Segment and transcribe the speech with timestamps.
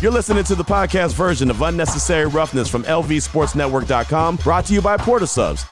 [0.00, 4.96] You're listening to the podcast version of Unnecessary Roughness from LVSportsNetwork.com, brought to you by
[4.96, 5.66] Port of Subs.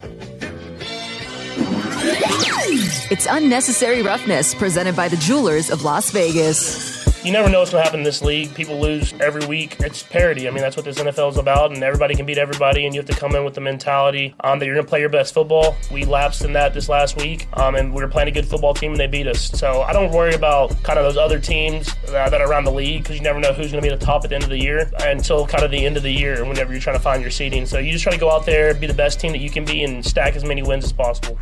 [3.08, 6.95] It's Unnecessary Roughness, presented by the Jewelers of Las Vegas
[7.26, 8.54] you never know what's going to happen in this league.
[8.54, 9.76] People lose every week.
[9.80, 10.46] It's parity.
[10.46, 13.00] I mean, that's what this NFL is about, and everybody can beat everybody, and you
[13.00, 15.34] have to come in with the mentality um, that you're going to play your best
[15.34, 15.74] football.
[15.90, 18.74] We lapsed in that this last week, um, and we were playing a good football
[18.74, 19.50] team, and they beat us.
[19.50, 23.02] So I don't worry about kind of those other teams that, are around the league
[23.02, 24.62] because you never know who's going to be the top at the end of the
[24.62, 27.32] year until kind of the end of the year whenever you're trying to find your
[27.32, 27.66] seeding.
[27.66, 29.64] So you just try to go out there, be the best team that you can
[29.64, 31.36] be, and stack as many wins as possible.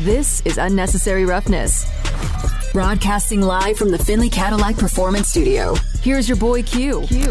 [0.00, 1.90] This is Unnecessary Roughness.
[2.74, 5.74] Broadcasting live from the Findlay Cadillac Performance Studio.
[6.02, 7.06] Here's your boy Q.
[7.06, 7.30] Q.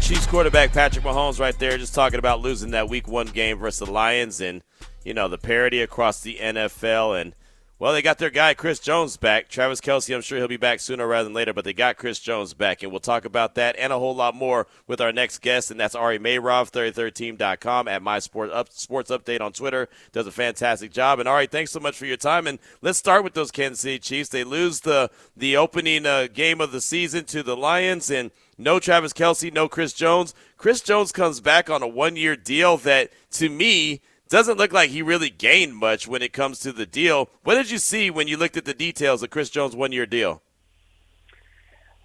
[0.00, 3.84] Chiefs quarterback Patrick Mahomes right there just talking about losing that week one game versus
[3.84, 4.62] the Lions and,
[5.02, 7.34] you know, the parity across the NFL and
[7.82, 9.48] well, they got their guy Chris Jones back.
[9.48, 12.20] Travis Kelce, I'm sure he'll be back sooner rather than later, but they got Chris
[12.20, 15.40] Jones back, and we'll talk about that and a whole lot more with our next
[15.40, 19.88] guest, and that's Ari Meirov, 33team.com at my sports, up, sports update on Twitter.
[20.12, 21.18] Does a fantastic job.
[21.18, 22.46] And Ari, thanks so much for your time.
[22.46, 24.28] And let's start with those Kansas City Chiefs.
[24.28, 28.78] They lose the the opening uh, game of the season to the Lions, and no
[28.78, 30.34] Travis Kelce, no Chris Jones.
[30.56, 34.88] Chris Jones comes back on a one year deal that, to me, doesn't look like
[34.88, 37.28] he really gained much when it comes to the deal.
[37.44, 40.06] What did you see when you looked at the details of Chris Jones' one year
[40.06, 40.40] deal?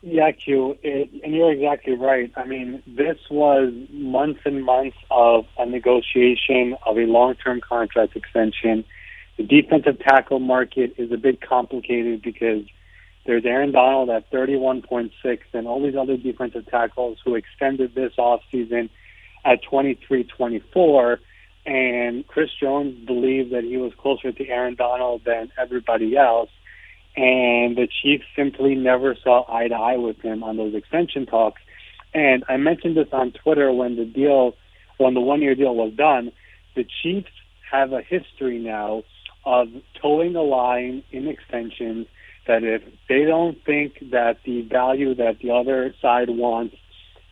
[0.02, 2.30] Yeah, Q, it, and you're exactly right.
[2.36, 8.17] I mean, this was months and months of a negotiation of a long term contract
[8.17, 8.83] extension.
[9.38, 12.66] The defensive tackle market is a bit complicated because
[13.25, 15.11] there's Aaron Donald at 31.6
[15.53, 18.89] and all these other defensive tackles who extended this offseason
[19.45, 21.20] at 23 24
[21.68, 26.50] and Chris Jones believed that he was closer to Aaron Donald than everybody else.
[27.18, 31.62] And the Chiefs simply never saw eye to eye with him on those extension talks.
[32.14, 34.54] And I mentioned this on Twitter when the deal,
[34.98, 36.32] when the one year deal was done.
[36.76, 37.32] The Chiefs
[37.70, 39.04] have a history now
[39.45, 39.67] of
[40.02, 42.08] toeing the line in extensions
[42.48, 46.76] that if they don't think that the value that the other side wants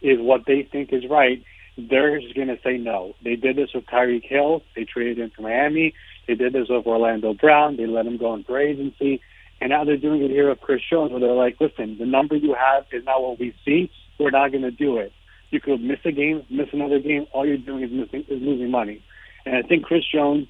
[0.01, 1.41] is what they think is right,
[1.77, 3.15] they're just going to say no.
[3.23, 4.61] They did this with Tyreek Hill.
[4.75, 5.93] They traded him to Miami.
[6.27, 7.77] They did this with Orlando Brown.
[7.77, 9.21] They let him go in free agency.
[9.61, 12.35] And now they're doing it here with Chris Jones, where they're like, listen, the number
[12.35, 13.89] you have is not what we see.
[14.19, 15.11] We're not going to do it.
[15.51, 17.27] You could miss a game, miss another game.
[17.31, 19.03] All you're doing is missing is losing money.
[19.45, 20.47] And I think Chris Jones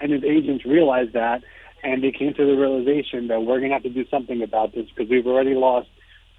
[0.00, 1.42] and his agents realized that,
[1.82, 4.74] and they came to the realization that we're going to have to do something about
[4.74, 5.88] this because we've already lost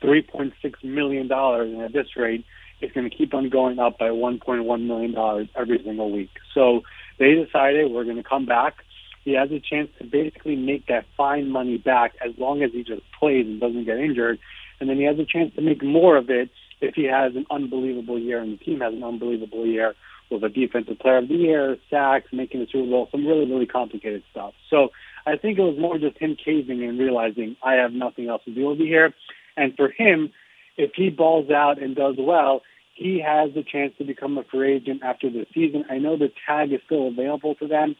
[0.01, 0.51] $3.6
[0.83, 2.45] million, and at this rate,
[2.83, 6.31] it's going to keep on going up by $1.1 million every single week.
[6.53, 6.81] So
[7.17, 8.83] they decided we're going to come back.
[9.23, 12.83] He has a chance to basically make that fine money back as long as he
[12.83, 14.37] just plays and doesn't get injured.
[14.79, 16.49] And then he has a chance to make more of it
[16.81, 19.95] if he has an unbelievable year and the team has an unbelievable year
[20.29, 23.65] with a defensive player of the year, sacks, making the Super Bowl, some really, really
[23.65, 24.53] complicated stuff.
[24.69, 24.89] So
[25.25, 28.51] I think it was more just him caving and realizing I have nothing else to
[28.53, 29.13] do over here.
[29.55, 30.33] And for him,
[30.75, 32.61] if he balls out and does well,
[32.93, 35.85] he has the chance to become a free agent after the season.
[35.89, 37.95] I know the tag is still available to them.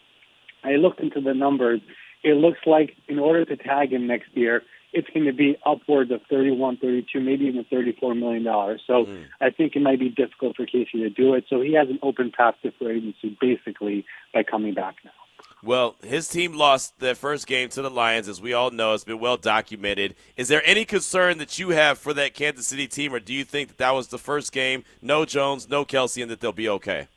[0.64, 1.81] I looked into the numbers.
[2.24, 6.12] It looks like in order to tag him next year, it's going to be upwards
[6.12, 8.81] of 31, 32, maybe even 34 million dollars.
[8.86, 9.26] So mm.
[9.42, 11.46] I think it might be difficult for KC to do it.
[11.50, 15.12] So he has an open path to free agency basically by coming back now.
[15.64, 18.94] Well, his team lost their first game to the Lions, as we all know.
[18.94, 20.16] It's been well documented.
[20.36, 23.46] Is there any concern that you have for that Kansas City team, or do you
[23.46, 26.68] think that that was the first game, no Jones, no Kelce, and that they'll be
[26.68, 27.08] okay?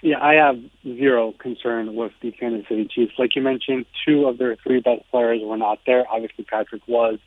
[0.00, 3.14] Yeah, I have zero concern with the Kansas City Chiefs.
[3.18, 6.04] Like you mentioned, two of their three best players were not there.
[6.08, 7.18] Obviously, Patrick was.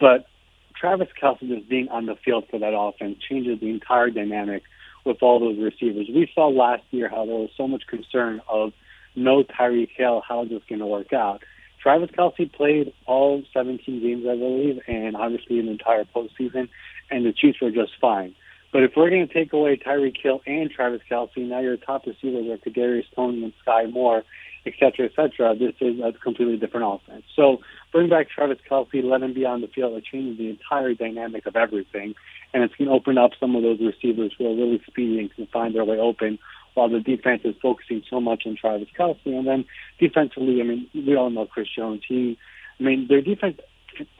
[0.00, 0.26] But
[0.74, 4.64] Travis Kelce just being on the field for that offense changes the entire dynamic
[5.04, 6.08] with all those receivers.
[6.08, 8.72] We saw last year how there was so much concern of
[9.14, 11.42] no Tyreek Hill, how is this going to work out?
[11.82, 16.68] Travis Kelce played all 17 games, I believe, and obviously an entire postseason,
[17.10, 18.34] and the Chiefs were just fine.
[18.72, 22.06] But if we're going to take away Tyreek Hill and Travis Kelce, now your top
[22.06, 24.22] receivers are Kadarius Toney and Skyy Moore,
[24.64, 25.54] et cetera, et cetera.
[25.54, 27.24] This is a completely different offense.
[27.36, 27.58] So
[27.90, 29.96] bring back Travis Kelce, let him be on the field.
[29.98, 32.14] It changes the entire dynamic of everything,
[32.54, 35.34] and it's going to open up some of those receivers who are really speedy and
[35.34, 36.38] can find their way open
[36.74, 39.18] while the defense is focusing so much on Travis Kelce.
[39.26, 39.64] And then
[39.98, 42.02] defensively, I mean, we all know Chris Jones.
[42.08, 42.38] He,
[42.80, 43.58] I mean, their defense,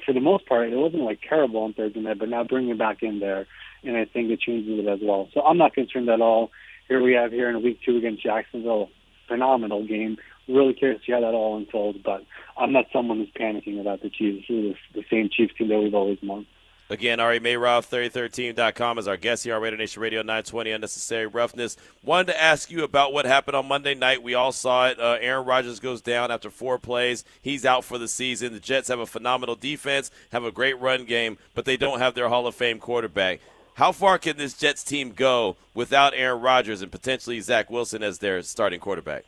[0.04, 3.02] for the most part, it wasn't like terrible on Thursday night, but now bringing back
[3.02, 3.46] in there,
[3.82, 5.28] and I think it changes it as well.
[5.32, 6.50] So I'm not concerned at all.
[6.88, 8.90] Here we have here in week two against Jacksonville,
[9.28, 10.18] phenomenal game.
[10.48, 12.24] Really curious to see how that all unfolds, but
[12.58, 14.46] I'm not someone who's panicking about the Chiefs.
[14.48, 16.46] This is the same Chiefs team that we've always won.
[16.92, 21.78] Again, Ari Meirov, 33rd is our guest here on Raider Nation Radio 920 Unnecessary Roughness.
[22.04, 24.22] Wanted to ask you about what happened on Monday night.
[24.22, 25.00] We all saw it.
[25.00, 27.24] Uh, Aaron Rodgers goes down after four plays.
[27.40, 28.52] He's out for the season.
[28.52, 32.12] The Jets have a phenomenal defense, have a great run game, but they don't have
[32.12, 33.40] their Hall of Fame quarterback.
[33.76, 38.18] How far can this Jets team go without Aaron Rodgers and potentially Zach Wilson as
[38.18, 39.24] their starting quarterback?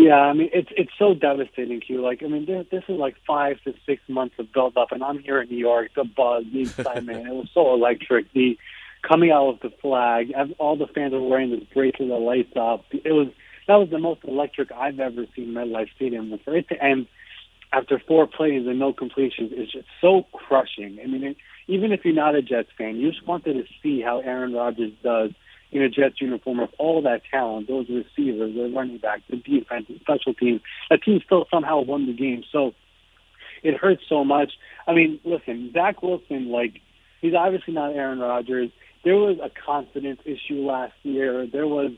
[0.00, 2.00] Yeah, I mean it's it's so devastating, Q.
[2.00, 5.04] Like I mean, this, this is like five to six months of build up, and
[5.04, 5.90] I'm here in New York.
[5.94, 8.32] The buzz, the excitement, it was so electric.
[8.32, 8.58] The
[9.06, 12.86] coming out with the flag, all the fans were wearing this bracelet that lights up.
[12.92, 13.28] It was
[13.68, 16.32] that was the most electric I've ever seen MetLife Stadium.
[16.32, 17.06] And for it to end
[17.70, 20.98] after four plays and no completions is just so crushing.
[21.02, 21.36] I mean, it,
[21.68, 24.92] even if you're not a Jets fan, you just wanted to see how Aaron Rodgers
[25.02, 25.32] does
[25.72, 29.86] in a Jets uniform with all that talent, those receivers, the running back, the defense,
[29.88, 30.60] the special teams.
[30.88, 32.42] That team still somehow won the game.
[32.50, 32.72] So
[33.62, 34.52] it hurts so much.
[34.86, 36.80] I mean, listen, Zach Wilson, like,
[37.20, 38.70] he's obviously not Aaron Rodgers.
[39.04, 41.46] There was a confidence issue last year.
[41.46, 41.92] There was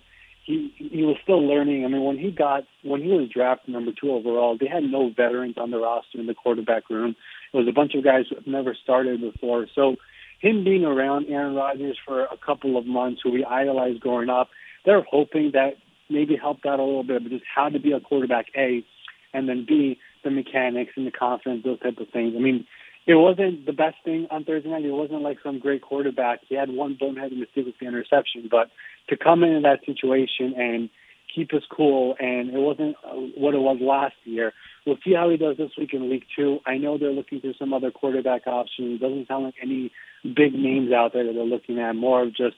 [0.45, 1.85] he he was still learning.
[1.85, 5.09] I mean, when he got when he was drafted number two overall, they had no
[5.09, 7.15] veterans on the roster in the quarterback room.
[7.53, 9.67] It was a bunch of guys who had never started before.
[9.75, 9.97] So
[10.43, 14.51] him being around Aaron Rodgers for a couple of months, who we idolized growing up,
[14.85, 15.75] they're hoping that
[16.11, 18.85] maybe helped out a little bit, but just how to be a quarterback, A,
[19.33, 22.35] and then B, the mechanics and the confidence, those type of things.
[22.37, 22.67] I mean,
[23.07, 24.85] it wasn't the best thing on Thursday night.
[24.85, 26.41] It wasn't like some great quarterback.
[26.49, 28.69] He had one boneheaded mistake with the interception, but
[29.11, 30.91] to come into that situation and
[31.35, 34.53] keep us cool, and it wasn't uh, what it was last year.
[34.87, 36.59] We'll see how he does this week in week two.
[36.67, 39.01] I know they're looking for some other quarterback options.
[39.01, 39.93] Doesn't sound like any
[40.25, 41.95] big names out there that they're looking at.
[41.95, 42.57] More of just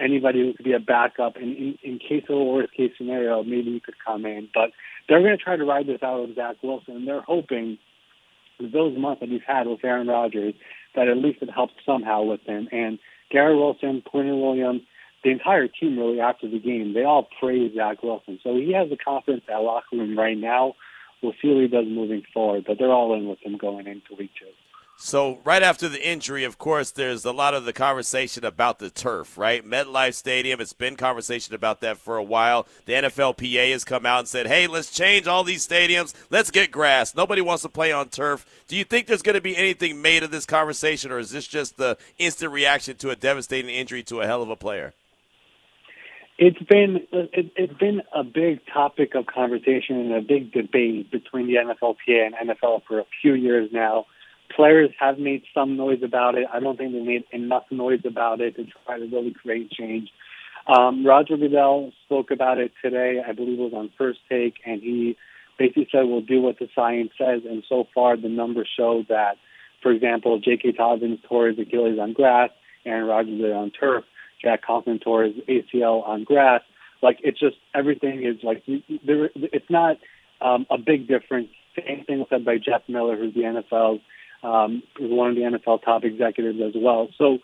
[0.00, 1.36] anybody who could be a backup.
[1.36, 4.48] And in, in case of a worst case scenario, maybe he could come in.
[4.54, 4.70] But
[5.08, 6.96] they're going to try to ride this out with Zach Wilson.
[6.96, 7.78] And they're hoping
[8.58, 10.54] those months that he's had with Aaron Rodgers
[10.94, 12.68] that at least it helps somehow with him.
[12.72, 12.98] And
[13.30, 14.82] Garrett Wilson, Quinnen Williams,
[15.24, 18.38] the entire team really after the game, they all praise Zach Wilson.
[18.42, 20.74] So he has the confidence that locker room right now.
[21.22, 24.14] We'll see what he does moving forward, but they're all in with him going into
[24.18, 24.46] week two.
[24.98, 28.88] So right after the injury, of course, there's a lot of the conversation about the
[28.88, 29.62] turf, right?
[29.62, 30.58] MetLife Stadium.
[30.58, 32.66] It's been conversation about that for a while.
[32.86, 36.14] The NFLPA has come out and said, "Hey, let's change all these stadiums.
[36.30, 37.14] Let's get grass.
[37.14, 40.22] Nobody wants to play on turf." Do you think there's going to be anything made
[40.22, 44.22] of this conversation, or is this just the instant reaction to a devastating injury to
[44.22, 44.94] a hell of a player?
[46.38, 51.46] It's been it, it's been a big topic of conversation and a big debate between
[51.46, 54.06] the NFLPA and NFL for a few years now
[54.54, 56.46] Players have made some noise about it.
[56.52, 60.10] I don't think they made enough noise about it to try to really create change.
[60.66, 63.20] Um, Roger Goodell spoke about it today.
[63.26, 65.16] I believe it was on First Take, and he
[65.58, 67.42] basically said we'll do what the science says.
[67.48, 69.36] And so far, the numbers show that,
[69.82, 70.72] for example, J.K.
[70.72, 72.50] Dobbins tore his Achilles on grass,
[72.84, 74.04] and Rodgers did on turf,
[74.46, 76.62] Jack Conklin tore his ACL on grass.
[77.02, 78.64] Like it's just everything is like
[79.04, 79.30] there.
[79.34, 79.96] It's not
[80.40, 81.48] um, a big difference.
[81.76, 84.00] Same thing said by Jeff Miller, who's the NFL's
[84.44, 87.08] um, is one of the NFL top executives as well.
[87.18, 87.38] So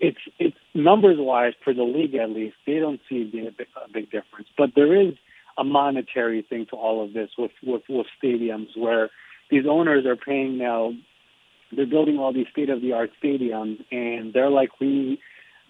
[0.00, 3.52] it's it's numbers wise for the league at least they don't see it being a
[3.52, 4.48] big, a big difference.
[4.56, 5.14] But there is
[5.56, 9.10] a monetary thing to all of this with, with with stadiums where
[9.48, 10.92] these owners are paying now.
[11.70, 15.20] They're building all these state of the art stadiums, and they're like, we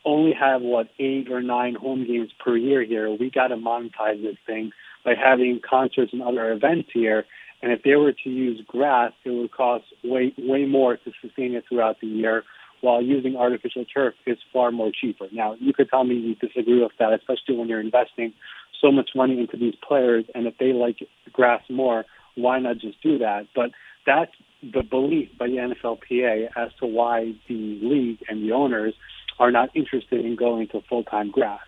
[0.05, 3.11] only have what eight or nine home games per year here.
[3.11, 4.73] We got to monetize this thing
[5.05, 7.25] by having concerts and other events here.
[7.63, 11.55] And if they were to use grass, it would cost way way more to sustain
[11.55, 12.45] it throughout the year,
[12.81, 15.27] while using artificial turf is far more cheaper.
[15.33, 18.33] Now, you could tell me you disagree with that, especially when you're investing
[18.81, 20.99] so much money into these players, and if they like
[21.33, 22.05] grass more,
[22.37, 23.49] why not just do that?
[23.57, 23.71] But
[24.07, 24.31] that's
[24.63, 28.95] the belief by the NFLPA as to why the league and the owners
[29.39, 31.61] are not interested in going to full-time grass.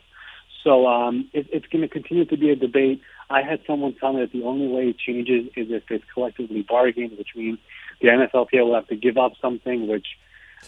[0.65, 3.00] So um, it, it's going to continue to be a debate.
[3.31, 6.62] I had someone tell me that the only way it changes is if it's collectively
[6.62, 7.59] bargained, which means
[8.00, 10.07] the NFLPA will have to give up something, which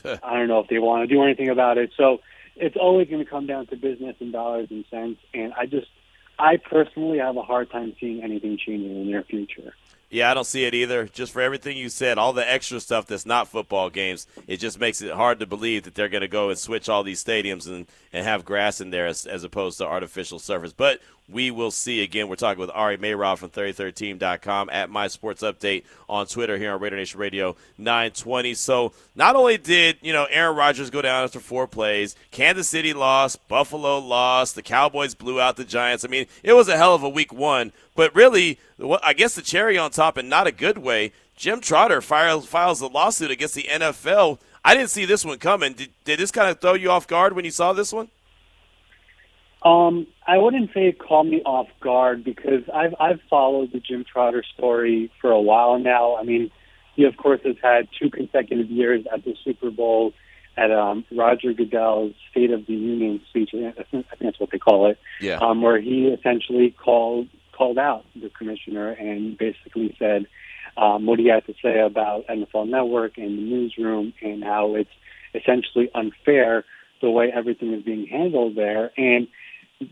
[0.05, 1.91] I don't know if they want to do anything about it.
[1.97, 2.21] So
[2.57, 5.21] it's always going to come down to business and dollars and cents.
[5.35, 5.89] And I just,
[6.39, 9.75] I personally have a hard time seeing anything changing in the near future.
[10.13, 11.07] Yeah, I don't see it either.
[11.07, 14.79] Just for everything you said, all the extra stuff that's not football games, it just
[14.79, 17.67] makes it hard to believe that they're going to go and switch all these stadiums
[17.67, 20.75] and, and have grass in there as, as opposed to artificial surface.
[20.75, 21.01] But
[21.33, 22.03] we will see.
[22.03, 26.73] Again, we're talking with Ari Meirov from 33team.com at My Sports Update on Twitter here
[26.73, 28.55] on Raider Nation Radio 920.
[28.55, 32.93] So not only did, you know, Aaron Rodgers go down after four plays, Kansas City
[32.93, 36.05] lost, Buffalo lost, the Cowboys blew out the Giants.
[36.05, 37.73] I mean, it was a hell of a week one.
[37.95, 38.59] But really,
[39.03, 42.81] I guess the cherry on top, and not a good way, Jim Trotter files, files
[42.81, 44.39] a lawsuit against the NFL.
[44.65, 45.73] I didn't see this one coming.
[45.73, 48.09] Did, did this kind of throw you off guard when you saw this one?
[49.65, 54.05] Um, I wouldn't say it caught me off guard because I've I've followed the Jim
[54.05, 56.17] Trotter story for a while now.
[56.17, 56.51] I mean,
[56.97, 60.13] he of course has had two consecutive years at the Super Bowl
[60.57, 63.51] at um, Roger Goodell's State of the Union speech.
[63.55, 64.99] I think that's what they call it.
[65.21, 65.39] Yeah.
[65.39, 70.27] Um, where he essentially called called out the commissioner and basically said
[70.77, 74.91] um, what he had to say about NFL Network and the newsroom and how it's
[75.35, 76.65] essentially unfair
[77.01, 78.91] the way everything is being handled there.
[78.97, 79.29] And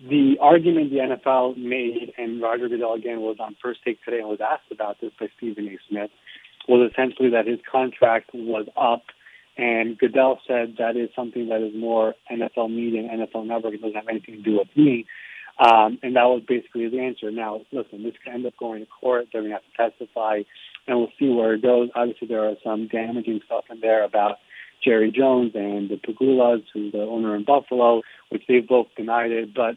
[0.09, 4.28] the argument the NFL made, and Roger Goodell again was on First Take today and
[4.28, 5.78] was asked about this by Stephen A.
[5.88, 6.11] Smith,
[6.68, 9.02] was essentially that his contract was up.
[9.56, 13.75] And Goodell said that is something that is more NFL media and NFL network.
[13.75, 15.06] It doesn't have anything to do with me.
[15.59, 17.30] Um, and that was basically the answer.
[17.30, 19.26] Now, listen, this could end up going to court.
[19.32, 20.42] They're going to have to testify,
[20.87, 21.90] and we'll see where it goes.
[21.94, 24.38] Obviously, there are some damaging stuff in there about
[24.83, 29.55] Jerry Jones and the Pegulas, who's the owner in Buffalo, which they've both denied it.
[29.55, 29.77] But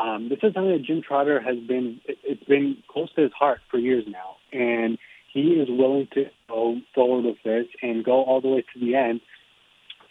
[0.00, 3.60] um, this is something that Jim Trotter has been, it's been close to his heart
[3.70, 4.36] for years now.
[4.52, 4.98] And
[5.32, 8.94] he is willing to go forward with this and go all the way to the
[8.94, 9.20] end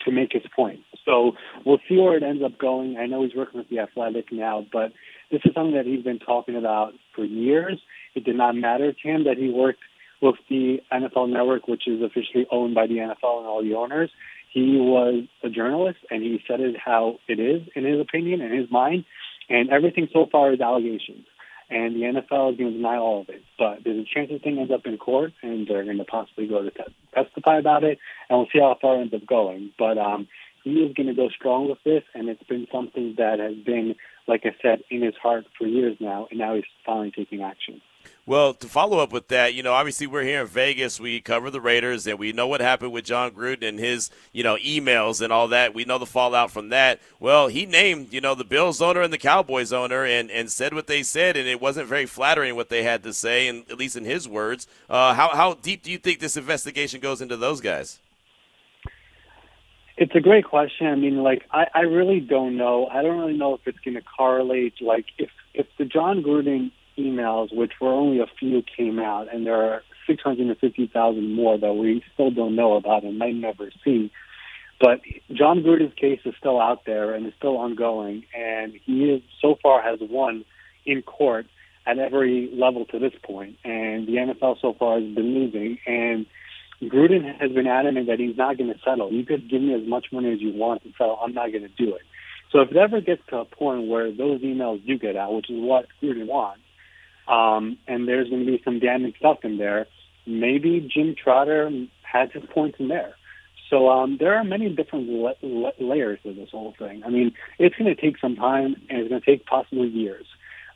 [0.06, 0.80] to make his point.
[1.06, 1.34] So
[1.66, 2.98] we'll see where it ends up going.
[2.98, 4.94] I know he's working with the Athletic now, but
[5.32, 7.80] this is something that he's been talking about for years.
[8.16, 9.82] It did not matter to him that he worked
[10.22, 14.10] with the NFL Network, which is officially owned by the NFL and all the owners.
[14.52, 18.52] He was a journalist, and he said it how it is, in his opinion, in
[18.52, 19.06] his mind.
[19.50, 21.26] And everything so far is allegations.
[21.70, 23.44] And the NFL is going to deny all of it.
[23.60, 26.48] But there's a chance this thing ends up in court, and they're going to possibly
[26.48, 29.72] go to te- testify about it, and we'll see how far it ends up going.
[29.78, 30.28] But um,
[30.64, 33.96] he is going to go strong with this, and it's been something that has been,
[34.28, 37.82] like I said, in his heart for years now, and now he's finally taking action.
[38.30, 41.00] Well, to follow up with that, you know, obviously we're here in Vegas.
[41.00, 44.44] We cover the Raiders, and we know what happened with Jon Gruden and his, you
[44.44, 45.74] know, emails and all that.
[45.74, 47.00] We know the fallout from that.
[47.20, 50.76] Well, he named, you know, the Bills owner and the Cowboys owner, and and said
[50.76, 53.80] what they said, and it wasn't very flattering what they had to say, and at
[53.80, 54.68] least in his words.
[54.88, 57.98] Uh, how how deep do you think this investigation goes into those guys?
[59.98, 60.86] It's a great question.
[60.86, 62.86] I mean, like, I, I really don't know.
[62.86, 64.80] I don't really know if it's going to correlate.
[64.82, 69.46] Like, if if the Jon Gruden emails, which were only a few, came out, and
[69.46, 74.12] there are 650,000 more that we still don't know about and might never see.
[74.80, 75.02] But
[75.32, 79.56] Jon Gruden's case is still out there and is still ongoing, and he is so
[79.62, 80.46] far has won
[80.86, 81.46] in court
[81.86, 85.80] at every level to this point, and the NFL so far has been losing.
[85.86, 86.26] And
[86.82, 89.12] Gruden has been adamant that he's not going to settle.
[89.12, 91.20] You could give me as much money as you want to settle.
[91.22, 92.02] I'm not going to do it.
[92.52, 95.50] So if it ever gets to a point where those emails do get out, which
[95.50, 96.62] is what Gruden wants,
[97.30, 99.88] um, and there's going to be some damning stuff in there.
[100.26, 101.72] Maybe Jim Trotter
[102.02, 103.14] has his points in there.
[103.70, 107.04] So um, there are many different la- la- layers to this whole thing.
[107.06, 110.26] I mean, it's going to take some time, and it's going to take possibly years,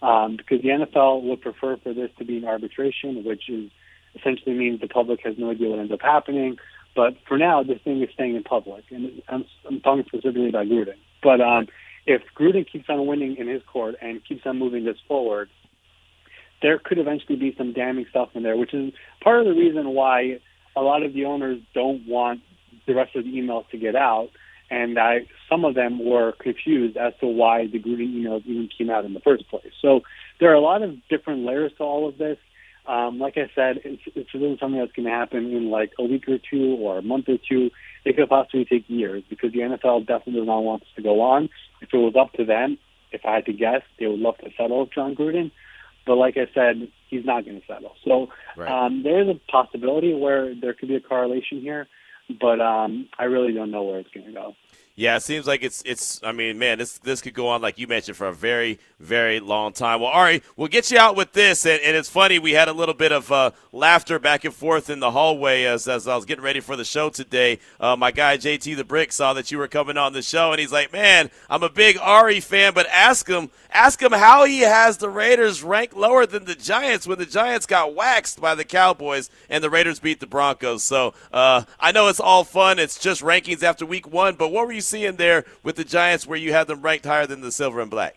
[0.03, 3.72] um, because the NFL would prefer for this to be an arbitration, which is
[4.15, 6.57] essentially means the public has no idea what ends up happening.
[6.95, 10.67] But for now, this thing is staying in public, and I'm, I'm talking specifically about
[10.67, 10.98] Gruden.
[11.24, 11.67] But um,
[12.05, 15.50] if Gruden keeps on winning in his court and keeps on moving this forward,
[16.63, 19.89] there could eventually be some damning stuff in there, which is part of the reason
[19.89, 20.39] why
[20.75, 22.41] a lot of the owners don't want
[22.88, 24.29] the rest of the emails to get out.
[24.72, 28.89] And I, some of them were confused as to why the Gruden emails even came
[28.89, 29.72] out in the first place.
[29.82, 30.01] So
[30.39, 32.38] there are a lot of different layers to all of this.
[32.88, 36.03] Um, like I said, it's, it's really something that's going to happen in like a
[36.03, 37.70] week or two or a month or two.
[38.03, 41.22] It could possibly take years because the NFL definitely does not want this to go
[41.22, 41.50] on.
[41.82, 42.77] If it was up to them,
[43.12, 45.51] if I had to guess, they would love to settle with Jon Gruden.
[46.05, 47.95] But like I said, he's not going to settle.
[48.05, 48.69] So Right.
[48.69, 51.88] um, there is a possibility where there could be a correlation here,
[52.41, 54.55] but um, I really don't know where it's going to go.
[54.95, 56.21] Yeah, it seems like it's it's.
[56.21, 59.39] I mean, man, this this could go on like you mentioned for a very very
[59.39, 60.01] long time.
[60.01, 62.73] Well, Ari, we'll get you out with this, and, and it's funny we had a
[62.73, 66.25] little bit of uh, laughter back and forth in the hallway as as I was
[66.25, 67.57] getting ready for the show today.
[67.79, 70.59] Uh, my guy JT the Brick saw that you were coming on the show, and
[70.59, 74.59] he's like, "Man, I'm a big Ari fan, but ask him ask him how he
[74.59, 78.63] has the Raiders ranked lower than the Giants when the Giants got waxed by the
[78.63, 82.77] Cowboys and the Raiders beat the Broncos." So uh, I know it's all fun.
[82.77, 86.27] It's just rankings after week one, but what were you seeing there with the Giants
[86.27, 88.15] where you have them ranked higher than the silver and black?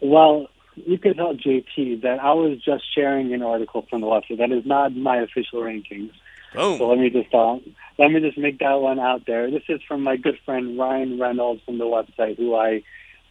[0.00, 4.38] Well, you can tell JT that I was just sharing an article from the website.
[4.38, 6.12] That is not my official rankings.
[6.54, 6.78] Boom.
[6.78, 7.58] So let me just uh,
[7.98, 9.50] let me just make that one out there.
[9.50, 12.82] This is from my good friend Ryan Reynolds from the website, who I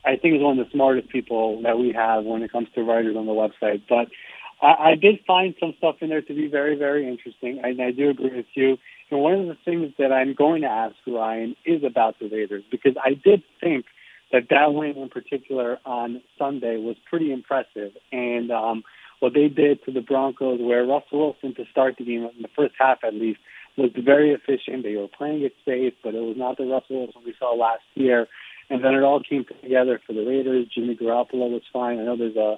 [0.05, 2.83] I think is one of the smartest people that we have when it comes to
[2.83, 3.81] writers on the website.
[3.89, 4.09] But
[4.61, 7.91] I, I did find some stuff in there to be very, very interesting, and I
[7.91, 8.77] do agree with you.
[9.09, 12.63] And one of the things that I'm going to ask Ryan is about the Raiders
[12.69, 13.85] because I did think
[14.31, 18.83] that that win in particular on Sunday was pretty impressive, and um,
[19.19, 22.49] what they did to the Broncos, where Russell Wilson to start the game in the
[22.55, 23.39] first half at least
[23.77, 24.83] was very efficient.
[24.83, 27.83] They were playing it safe, but it was not the Russell Wilson we saw last
[27.93, 28.27] year.
[28.69, 30.67] And then it all came together for the Raiders.
[30.73, 31.99] Jimmy Garoppolo was fine.
[31.99, 32.57] I know there's a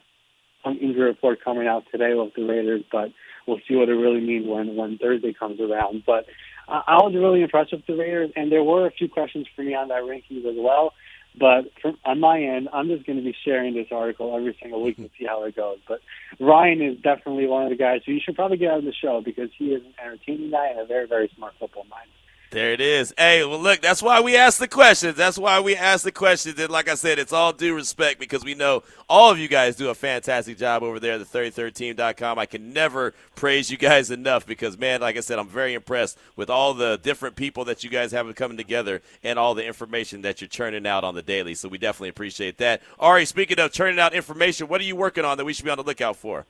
[0.63, 3.11] some injury report coming out today with the Raiders, but
[3.47, 6.03] we'll see what it really means when when Thursday comes around.
[6.05, 6.25] But
[6.67, 9.63] uh, I was really impressed with the Raiders, and there were a few questions for
[9.63, 10.93] me on that rankings as well.
[11.37, 14.81] But from, on my end, I'm just going to be sharing this article every single
[14.83, 15.77] week and see how it goes.
[15.87, 15.99] But
[16.39, 19.21] Ryan is definitely one of the guys who you should probably get on the show
[19.23, 22.09] because he is an entertaining guy and a very, very smart football mind.
[22.51, 23.13] There it is.
[23.15, 25.15] Hey, well, look, that's why we ask the questions.
[25.15, 26.59] That's why we ask the questions.
[26.59, 29.75] And like I said, it's all due respect because we know all of you guys
[29.75, 32.39] do a fantastic job over there at the 33team.com.
[32.39, 36.17] I can never praise you guys enough because, man, like I said, I'm very impressed
[36.35, 40.23] with all the different people that you guys have coming together and all the information
[40.23, 41.53] that you're churning out on the daily.
[41.53, 42.81] So we definitely appreciate that.
[42.99, 45.71] Ari, speaking of churning out information, what are you working on that we should be
[45.71, 46.47] on the lookout for?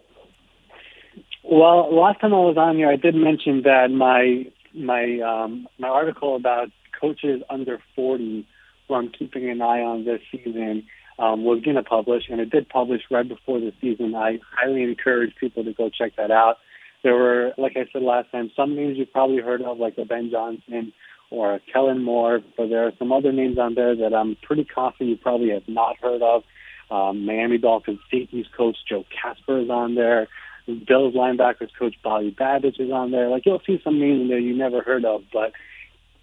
[1.44, 4.46] Well, last time I was on here, I did mention that my
[4.80, 6.70] my um, my article about
[7.00, 8.48] coaches under 40
[8.88, 10.88] who I'm keeping an eye on this season
[11.20, 14.16] um, was going to publish, and it did publish right before the season.
[14.16, 16.58] I highly encourage people to go check that out.
[17.04, 20.06] There were, like I said last time, some names you've probably heard of, like a
[20.06, 20.92] Ben Johnson
[21.30, 24.66] or a Kellen Moore, but there are some other names on there that I'm pretty
[24.66, 26.44] confident you probably have not heard of.
[26.90, 30.28] Um, Miami Dolphins safeties coach Joe Kasper is on there.
[30.76, 33.30] Bills linebackers coach Bobby Babich is on there.
[33.30, 35.54] Like you'll see some names in there you never heard of, but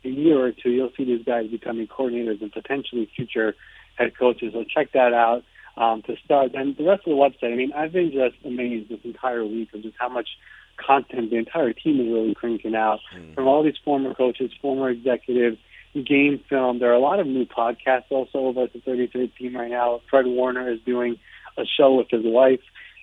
[0.02, 3.54] in a year or two you'll see these guys becoming coordinators and potentially future
[3.96, 4.52] head coaches.
[4.52, 5.42] So check that out
[5.76, 6.54] um, to start.
[6.54, 9.72] And the rest of the website, I mean, I've been just amazed this entire week
[9.74, 10.28] of just how much
[10.76, 13.34] content the entire team is really cranking out mm.
[13.34, 15.58] from all these former coaches, former executives,
[15.94, 16.78] game film.
[16.78, 20.02] There are a lot of new podcasts also over at the 33rd team right now.
[20.10, 21.18] Fred Warner is doing
[21.56, 22.60] a show with his wife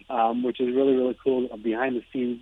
[0.09, 2.41] um, which is really really cool behind the scenes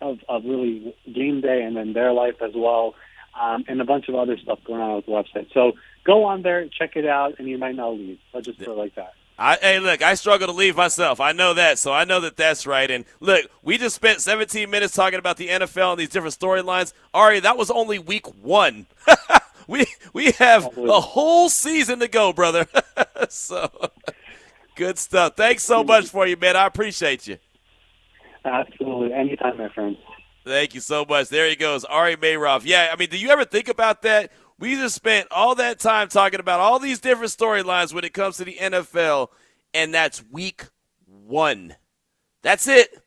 [0.00, 2.94] of of really game day and then their life as well,
[3.40, 5.52] um, and a bunch of other stuff going on with the website.
[5.52, 5.72] So
[6.04, 8.18] go on there, check it out, and you might not leave.
[8.34, 9.14] I'll just put it like that.
[9.36, 11.18] I, hey, look, I struggle to leave myself.
[11.18, 12.88] I know that, so I know that that's right.
[12.88, 16.92] And look, we just spent 17 minutes talking about the NFL and these different storylines.
[17.12, 18.86] Ari, that was only week one.
[19.66, 22.68] we we have a whole season to go, brother.
[23.28, 23.70] so
[24.76, 25.34] Good stuff.
[25.36, 26.56] Thanks so much for you, man.
[26.56, 27.38] I appreciate you.
[28.44, 29.12] Absolutely.
[29.12, 29.96] Anytime, my friend.
[30.44, 31.28] Thank you so much.
[31.28, 32.62] There he goes, Ari Meirov.
[32.64, 34.30] Yeah, I mean, do you ever think about that?
[34.58, 38.36] We just spent all that time talking about all these different storylines when it comes
[38.36, 39.28] to the NFL,
[39.72, 40.64] and that's week
[41.06, 41.76] one.
[42.42, 43.03] That's it.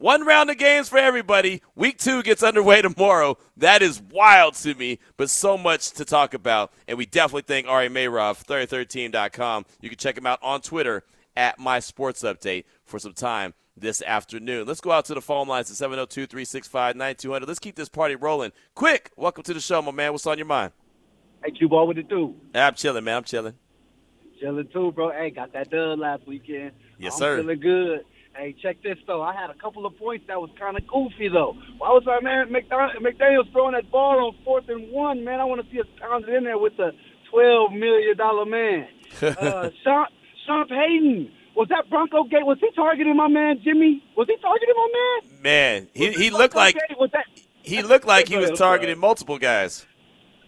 [0.00, 1.60] One round of games for everybody.
[1.74, 3.36] Week two gets underway tomorrow.
[3.58, 6.72] That is wild to me, but so much to talk about.
[6.88, 9.66] And we definitely thank Ari Meirov, 33team.com.
[9.82, 11.04] You can check him out on Twitter
[11.36, 14.66] at My Sports Update for some time this afternoon.
[14.66, 17.46] Let's go out to the phone lines at 702 365 9200.
[17.46, 18.52] Let's keep this party rolling.
[18.74, 20.12] Quick, welcome to the show, my man.
[20.12, 20.72] What's on your mind?
[21.44, 22.36] Hey, Q Ball, what it do?
[22.54, 23.18] I'm chilling, man.
[23.18, 23.52] I'm chilling.
[24.40, 25.10] Chilling too, bro.
[25.10, 26.72] Hey, got that dub last weekend.
[26.98, 27.36] Yes, I'm sir.
[27.42, 28.00] Feeling good.
[28.40, 29.20] Hey, check this though.
[29.20, 31.52] I had a couple of points that was kind of goofy though.
[31.76, 35.24] Why was our man McDaniels throwing that ball on fourth and one?
[35.24, 36.92] Man, I want to see us pounded in there with the
[37.30, 38.88] twelve million dollar man.
[39.22, 40.06] uh, Sean,
[40.46, 41.30] Sean Payton.
[41.54, 42.46] Was that Bronco gate?
[42.46, 44.02] Was he targeting my man Jimmy?
[44.16, 45.42] Was he targeting my man?
[45.42, 46.78] Man, he, he looked like
[47.62, 49.84] he looked like he was targeting multiple guys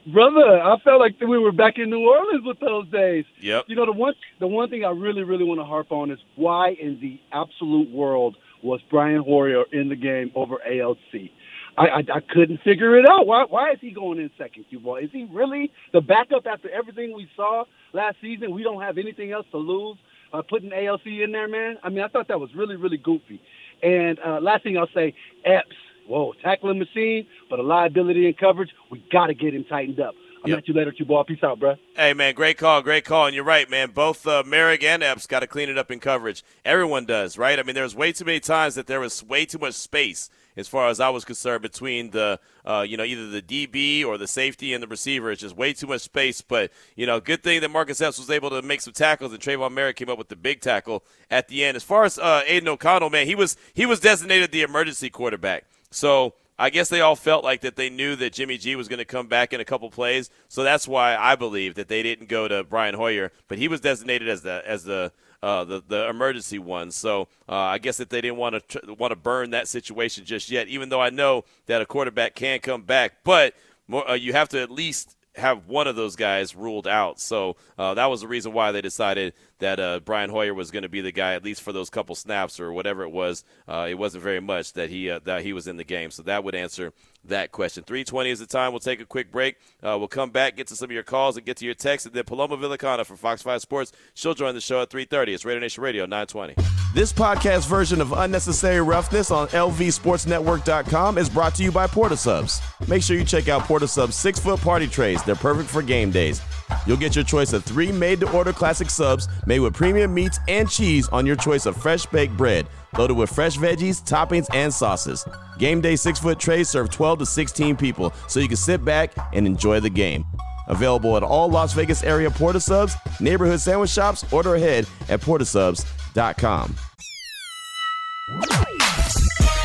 [0.07, 3.25] brother, I felt like we were back in New Orleans with those days.
[3.41, 3.65] Yep.
[3.69, 6.19] You know, the one the one thing I really really want to harp on is
[6.37, 11.31] why in the absolute world was Brian Hoyer in the game over AOC?
[11.77, 13.27] I, I, I couldn't figure it out.
[13.27, 14.97] Why why is he going in second, Q ball?
[14.97, 18.53] Is he really the backup after everything we saw last season?
[18.53, 19.97] We don't have anything else to lose
[20.31, 21.77] by putting AOC in there, man.
[21.83, 23.41] I mean, I thought that was really really goofy.
[23.83, 25.75] And uh, last thing I'll say, Epps
[26.07, 30.15] whoa, tackling machine, but a liability in coverage, we got to get him tightened up.
[30.45, 30.67] I'll yep.
[30.67, 31.23] you later, two ball.
[31.25, 31.77] Peace out, bro.
[31.95, 33.27] Hey, man, great call, great call.
[33.27, 33.93] And you're right, man.
[33.93, 36.43] Both uh, Moehrig and Epps got to clean it up in coverage.
[36.65, 37.59] Everyone does, right?
[37.59, 40.31] I mean, there was way too many times that there was way too much space,
[40.57, 44.19] as far as I was concerned, between the, uh, you know, either the DB or
[44.19, 45.31] the safety and the receiver.
[45.31, 46.41] It's just way too much space.
[46.41, 49.41] But, you know, good thing that Marcus Epps was able to make some tackles and
[49.41, 51.77] Tre'von Moehrig came up with the big tackle at the end.
[51.77, 55.67] As far as uh, Aidan O'Connell, man, he was he was designated the emergency quarterback.
[55.93, 58.99] So I guess they all felt like that they knew that Jimmy G was going
[58.99, 62.29] to come back in a couple plays, so that's why I believe that they didn't
[62.29, 66.09] go to Brian Hoyer, but he was designated as the as the uh, the the
[66.09, 66.91] emergency one.
[66.91, 70.25] So uh, I guess that they didn't want to tr- want to burn that situation
[70.25, 73.55] just yet, even though I know that a quarterback can come back, but
[73.89, 77.19] more, uh, you have to at least have one of those guys ruled out.
[77.19, 80.83] So uh, that was the reason why they decided that uh, Brian Hoyer was going
[80.83, 83.45] to be the guy at least for those couple snaps or whatever it was.
[83.69, 86.11] Uh, it wasn't very much that he uh, that he was in the game.
[86.11, 86.93] So that would answer
[87.25, 87.85] that question.
[87.85, 88.73] 320 is the time.
[88.73, 89.57] We'll take a quick break.
[89.83, 92.07] Uh, we'll come back, get to some of your calls, and get to your texts.
[92.07, 93.93] And then Paloma Villicana from Fox 5 Sports.
[94.15, 95.29] She'll join the show at 3.30.
[95.29, 96.55] It's Raider Nation Radio 920.
[96.95, 102.19] This podcast version of Unnecessary Roughness on LVSportsNetwork.com is brought to you by Port of
[102.19, 102.61] Subs.
[102.89, 105.23] Make sure you check out Port of Subs six foot party trays.
[105.23, 106.43] They're perfect for game days.
[106.87, 110.39] You'll get your choice of three made to order classic subs made with premium meats
[110.49, 114.73] and cheese on your choice of fresh baked bread, loaded with fresh veggies, toppings, and
[114.73, 115.27] sauces.
[115.59, 119.13] Game day six foot trays serve 12 to 16 people, so you can sit back
[119.35, 120.25] and enjoy the game.
[120.69, 125.21] Available at all Las Vegas area Port of Subs, neighborhood sandwich shops, order ahead at
[125.21, 126.75] portofsubs.com.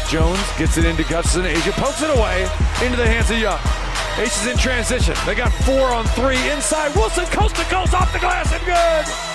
[0.10, 1.46] Jones gets it into Gutson.
[1.46, 2.42] A'ja pokes it away
[2.84, 3.60] into the hands of Young.
[4.20, 5.16] Ace is in transition.
[5.26, 6.94] They got four on three inside.
[6.94, 9.27] Wilson coast to coast off the glass and good.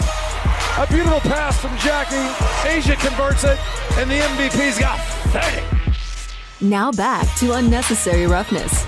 [0.79, 2.17] A beautiful pass from Jackie.
[2.67, 3.59] A'ja converts it,
[3.99, 6.67] and the MVP's got 30.
[6.67, 8.87] Now back to Unnecessary Roughness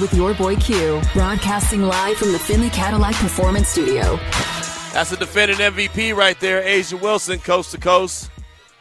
[0.00, 4.16] with your boy Q, broadcasting live from the Findlay Cadillac Performance Studio.
[4.92, 8.28] That's the defending MVP right there, A'ja Wilson, coast to coast.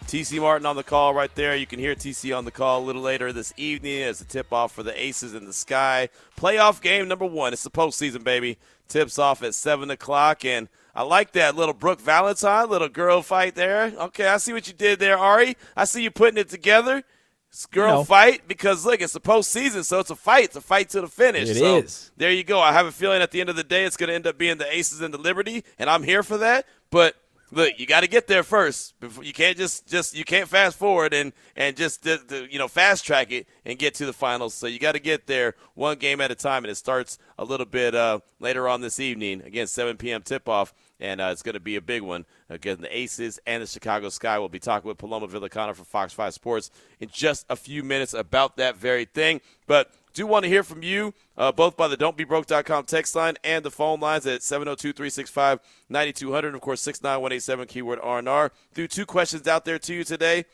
[0.08, 1.56] TC Martin on the call right there.
[1.56, 4.52] You can hear TC on the call a little later this evening as a tip
[4.52, 6.10] off for the Aces in the Sky.
[6.36, 7.54] Playoff game number one.
[7.54, 8.58] It's the postseason, baby.
[8.88, 10.44] Tips off at 7 o'clock.
[10.44, 13.94] And I like that little Brooke Valentine, little girl fight there.
[13.98, 15.56] Okay, I see what you did there, Ari.
[15.76, 17.04] I see you putting it together.
[17.50, 18.04] It's girl No.
[18.06, 20.46] fight because look, it's the postseason, so it's a fight.
[20.46, 21.50] It's a fight to the finish.
[21.50, 22.12] It so is.
[22.16, 22.60] There you go.
[22.62, 24.38] I have a feeling at the end of the day, it's going to end up
[24.38, 26.66] being the Aces and the Liberty, and I'm here for that.
[26.92, 27.16] But
[27.52, 28.98] look, you got to get there first.
[29.02, 32.58] Before you can't just just you can't fast forward and and just uh, the, you
[32.58, 34.54] know fast track it and get to the finals.
[34.54, 37.44] So you got to get there one game at a time, and it starts a
[37.44, 39.42] little bit uh, later on this evening.
[39.42, 40.22] Again, 7 p.m.
[40.22, 40.74] tip off.
[41.02, 42.26] And uh, it's going to be a big one.
[42.50, 44.40] Again, the Aces and the Chicago Sky.
[44.40, 48.14] We'll be talking with Paloma Villicana from Fox 5 Sports in just a few minutes
[48.14, 49.42] about that very thing.
[49.66, 53.64] But do want to hear from you, uh, both by the don'tbebroke.com text line and
[53.64, 56.54] the phone lines at 702-365-9200.
[56.54, 58.52] Of course, 69187, keyword R&R.
[58.74, 60.46] Threw two questions out there to you today.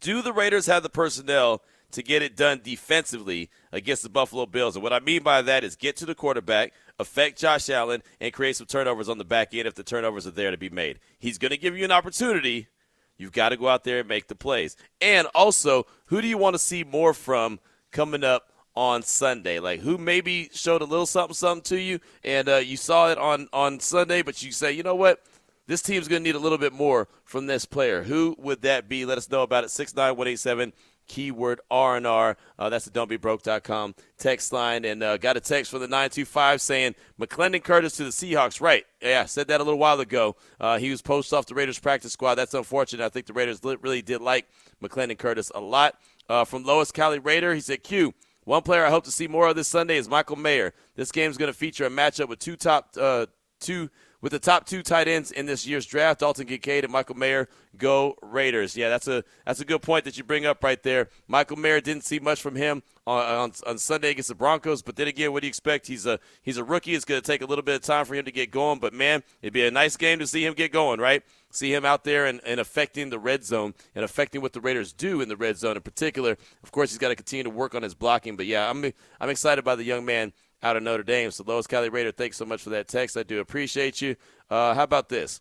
[0.00, 4.74] Do the Raiders have the personnel to get it done defensively against the Buffalo Bills?
[4.74, 8.32] And what I mean by that is get to the quarterback, affect Josh Allen, and
[8.32, 10.98] create some turnovers on the back end if the turnovers are there to be made.
[11.18, 12.68] He's going to give you an opportunity.
[13.16, 14.76] You've got to go out there and make the plays.
[15.00, 17.60] And also, who do you want to see more from
[17.92, 19.60] coming up on Sunday?
[19.60, 23.18] Like who maybe showed a little something something to you, and uh, you saw it
[23.18, 25.22] on on Sunday, but you say, you know what?
[25.66, 28.02] This team's going to need a little bit more from this player.
[28.02, 29.06] Who would that be?
[29.06, 29.70] Let us know about it.
[29.70, 30.74] 69187
[31.06, 32.36] keyword R&R.
[32.58, 34.84] Uh, that's the don'tbebroke.com text line.
[34.84, 38.60] And uh, got a text from the 925 saying McClendon Curtis to the Seahawks.
[38.60, 38.84] Right.
[39.00, 40.36] Yeah, said that a little while ago.
[40.60, 42.36] Uh, he was posted off the Raiders practice squad.
[42.36, 43.04] That's unfortunate.
[43.04, 44.46] I think the Raiders really did like
[44.82, 45.98] McClendon Curtis a lot.
[46.28, 48.14] Uh, from Lois Cali Raider, he said, Q,
[48.44, 50.72] one player I hope to see more of this Sunday is Michael Mayer.
[50.96, 53.26] This game is going to feature a matchup with two top uh,
[53.60, 53.90] two
[54.24, 57.46] with the top two tight ends in this year's draft, Dalton Kincaid and Michael Mayer.
[57.76, 58.74] Go Raiders!
[58.74, 61.10] Yeah, that's a that's a good point that you bring up right there.
[61.28, 64.96] Michael Mayer didn't see much from him on, on, on Sunday against the Broncos, but
[64.96, 65.88] then again, what do you expect?
[65.88, 66.94] He's a he's a rookie.
[66.94, 68.94] It's going to take a little bit of time for him to get going, but
[68.94, 71.22] man, it'd be a nice game to see him get going, right?
[71.50, 74.94] See him out there and, and affecting the red zone and affecting what the Raiders
[74.94, 76.38] do in the red zone in particular.
[76.62, 79.28] Of course, he's got to continue to work on his blocking, but yeah, I'm I'm
[79.28, 80.32] excited by the young man
[80.64, 81.30] out of Notre Dame.
[81.30, 83.16] So, Lois Cali Raider, thanks so much for that text.
[83.16, 84.16] I do appreciate you.
[84.50, 85.40] Uh, how about this?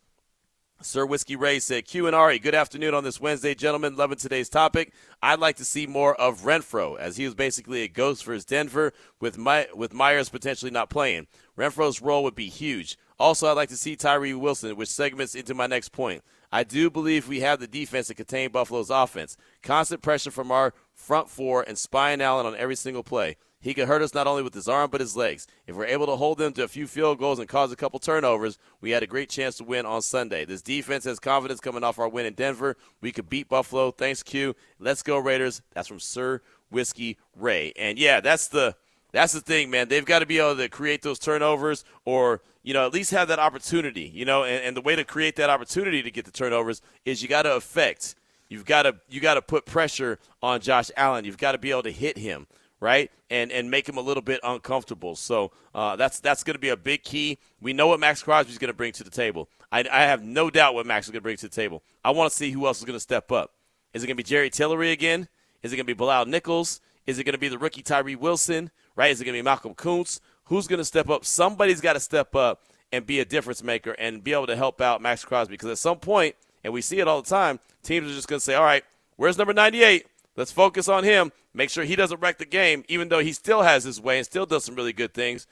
[0.81, 3.95] Sir Whiskey Ray said, Q and Ari, good afternoon on this Wednesday, gentlemen.
[3.95, 4.91] Loving today's topic.
[5.21, 8.43] I'd like to see more of Renfrow, as he was basically a ghost for his
[8.43, 11.27] Denver, with My- with Meyers potentially not playing.
[11.57, 12.97] Renfrow's role would be huge.
[13.17, 16.21] Also, I'd like to see Tyree Wilson, which segments into my next point.
[16.51, 19.37] I do believe we have the defense to contain Buffalo's offense.
[19.61, 23.37] Constant pressure from our front four and spying Allen on every single play.
[23.63, 25.47] He could hurt us not only with his arm but his legs.
[25.67, 27.97] If we're able to hold them to a few field goals and cause a couple
[27.97, 30.43] turnovers, we had a great chance to win on Sunday.
[30.43, 32.75] This defense has confidence coming off our win in Denver.
[32.99, 33.91] We could beat Buffalo.
[33.91, 34.53] Thanks, Q.
[34.79, 35.61] Let's go Raiders.
[35.71, 37.71] That's from Sir Whiskey Ray.
[37.77, 38.75] And yeah, that's the
[39.13, 39.87] that's the thing, man.
[39.87, 43.29] They've got to be able to create those turnovers or, you know, at least have
[43.29, 46.31] that opportunity, you know, and, and the way to create that opportunity to get the
[46.31, 48.15] turnovers is you got to affect
[48.53, 51.25] You've got to you got to put pressure on Josh Allen.
[51.25, 52.45] You've got to be able to hit him
[52.83, 55.15] right, and and make him a little bit uncomfortable.
[55.15, 57.39] So uh, that's that's going to be a big key.
[57.61, 59.49] We know what Maxx Crosby is going to bring to the table.
[59.71, 61.81] I, I have no doubt what Maxx is going to bring to the table.
[62.05, 63.53] I want to see who else is going to step up.
[63.93, 65.27] Is it going to be Jerry Tillery again?
[65.63, 66.81] Is it going to be Bilal Nichols?
[67.07, 68.69] Is it going to be the rookie Tyree Wilson?
[68.95, 69.11] Right?
[69.11, 70.19] Is it going to be Malcolm Koonce?
[70.45, 71.25] Who's going to step up?
[71.25, 74.81] Somebody's got to step up and be a difference maker and be able to help
[74.81, 78.09] out Maxx Crosby because at some point, and we see it all the time, teams
[78.09, 78.83] are just going to say, all right,
[79.15, 80.05] where's number 98?
[80.35, 81.31] Let's focus on him.
[81.53, 84.25] Make sure he doesn't wreck the game, even though he still has his way and
[84.25, 85.47] still does some really good things.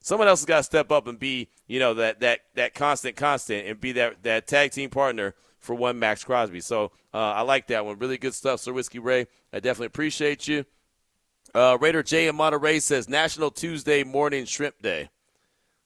[0.00, 3.16] Someone else has got to step up and be, you know, that that that constant,
[3.16, 6.60] constant, and be that that tag team partner for one Maxx Crosby.
[6.60, 7.98] So uh, I like that one.
[7.98, 9.26] Really good stuff, Sir Whiskey Ray.
[9.52, 10.64] I definitely appreciate you.
[11.54, 15.10] Uh, Raider J in Monterey says National Tuesday Morning Shrimp Day.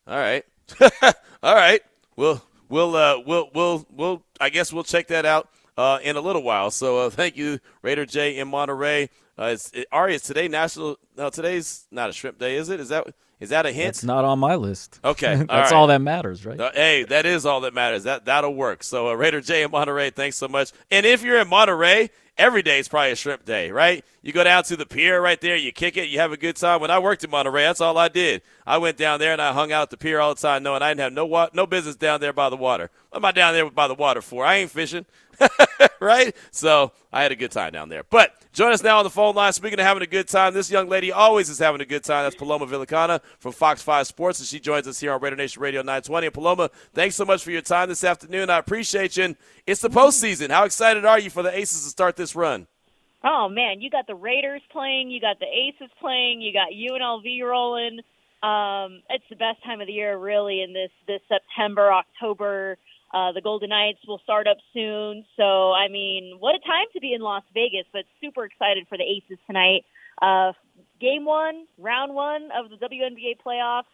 [0.06, 0.44] All right,
[1.42, 1.82] all right.
[2.14, 4.22] We'll we'll uh, we'll we'll we'll.
[4.40, 6.70] I guess we'll check that out uh, in a little while.
[6.70, 9.10] So uh, thank you, Raider J in Monterey.
[9.38, 10.98] Uh, it's, it, Ari, it's today National.
[11.16, 12.80] No, today's not a shrimp day, is it?
[12.80, 13.90] Is that is that a hint?
[13.90, 14.98] It's not on my list.
[15.04, 15.72] Okay, that's all, right.
[15.72, 16.58] all that matters, right?
[16.58, 18.04] Uh, hey, that is all that matters.
[18.04, 18.82] That that'll work.
[18.82, 20.72] So uh, Raider J in Monterey, thanks so much.
[20.90, 24.04] And if you're in Monterey, every day is probably a shrimp day, right?
[24.22, 26.56] You go down to the pier right there, you kick it, you have a good
[26.56, 26.80] time.
[26.80, 28.42] When I worked in Monterey, that's all I did.
[28.66, 30.82] I went down there and I hung out at the pier all the time, knowing
[30.82, 32.90] I didn't have no wa- no business down there by the water.
[33.10, 34.44] What am I down there by the water for?
[34.44, 35.04] I ain't fishing.
[36.00, 36.34] right?
[36.50, 38.02] So I had a good time down there.
[38.08, 39.52] But join us now on the phone line.
[39.52, 42.24] Speaking of having a good time, this young lady always is having a good time.
[42.24, 45.62] That's Paloma Villicana from Fox 5 Sports, and she joins us here on Raider Nation
[45.62, 46.26] Radio 920.
[46.26, 48.50] And Paloma, thanks so much for your time this afternoon.
[48.50, 49.24] I appreciate you.
[49.24, 50.50] And it's the postseason.
[50.50, 52.66] How excited are you for the Aces to start this run?
[53.24, 57.42] Oh man, you got the Raiders playing, you got the Aces playing, you got UNLV
[57.42, 58.00] rolling.
[58.42, 62.76] Um, it's the best time of the year, really, in this this September, October
[63.16, 65.24] uh, the Golden Knights will start up soon.
[65.38, 68.98] So, I mean, what a time to be in Las Vegas, but super excited for
[68.98, 69.86] the Aces tonight.
[70.20, 70.52] Uh,
[71.00, 73.88] game one, round one of the WNBA playoffs,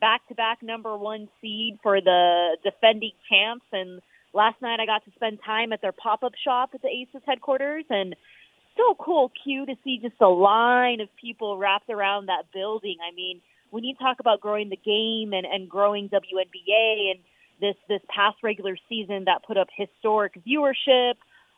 [0.00, 3.66] back to back number one seed for the defending champs.
[3.72, 4.00] And
[4.32, 7.20] last night I got to spend time at their pop up shop at the Aces
[7.26, 7.84] headquarters.
[7.90, 8.16] And
[8.78, 12.96] so cool, cute to see just a line of people wrapped around that building.
[13.06, 17.20] I mean, when you talk about growing the game and, and growing WNBA and
[17.62, 21.14] this this past regular season that put up historic viewership,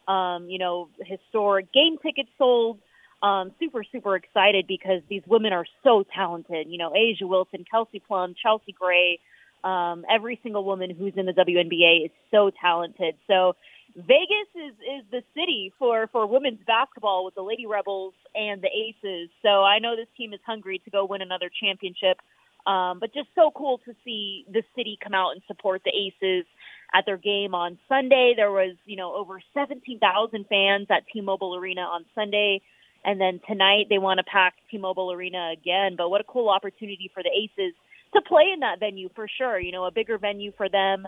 [0.06, 2.78] um, you know, historic game tickets sold.
[3.22, 6.68] Um, super super excited because these women are so talented.
[6.68, 9.18] You know, A'ja Wilson, Kelsey Plum, Chelsea Gray,
[9.64, 13.16] um, every single woman who's in the WNBA is so talented.
[13.26, 13.56] So
[13.96, 18.68] Vegas is is the city for for women's basketball with the Lady Rebels and the
[18.68, 19.30] Aces.
[19.40, 22.18] So I know this team is hungry to go win another championship.
[22.66, 26.46] Um, but just so cool to see the city come out and support the Aces
[26.94, 28.32] at their game on Sunday.
[28.36, 32.62] There was, you know, over 17,000 fans at T-Mobile Arena on Sunday.
[33.04, 35.94] And then tonight they want to pack T-Mobile Arena again.
[35.96, 37.74] But what a cool opportunity for the Aces
[38.14, 39.58] to play in that venue for sure.
[39.58, 41.06] You know, a bigger venue for them.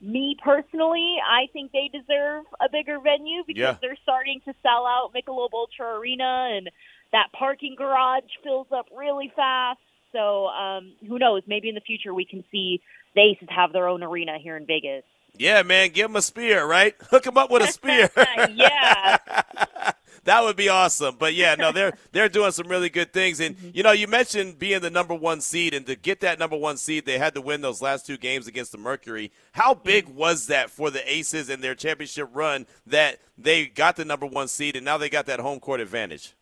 [0.00, 3.76] Me personally, I think they deserve a bigger venue because Yeah.
[3.80, 6.70] they're starting to sell out Michelob Ultra Arena and
[7.12, 9.80] that parking garage fills up really fast.
[10.12, 11.42] So um, who knows?
[11.46, 12.80] Maybe in the future we can see
[13.14, 15.04] the Aces have their own arena here in Vegas.
[15.36, 16.94] Yeah, man, give them a spear, right?
[17.10, 18.10] Hook them up with a spear.
[18.54, 19.18] yeah.
[20.24, 21.16] that would be awesome.
[21.18, 23.40] But yeah, no, they're they're doing some really good things.
[23.40, 26.56] And you know, you mentioned being the number one seed, and to get that number
[26.56, 29.30] one seed, they had to win those last two games against the Mercury.
[29.52, 34.04] How big was that for the Aces and their championship run that they got the
[34.04, 36.34] number one seed, and now they got that home court advantage?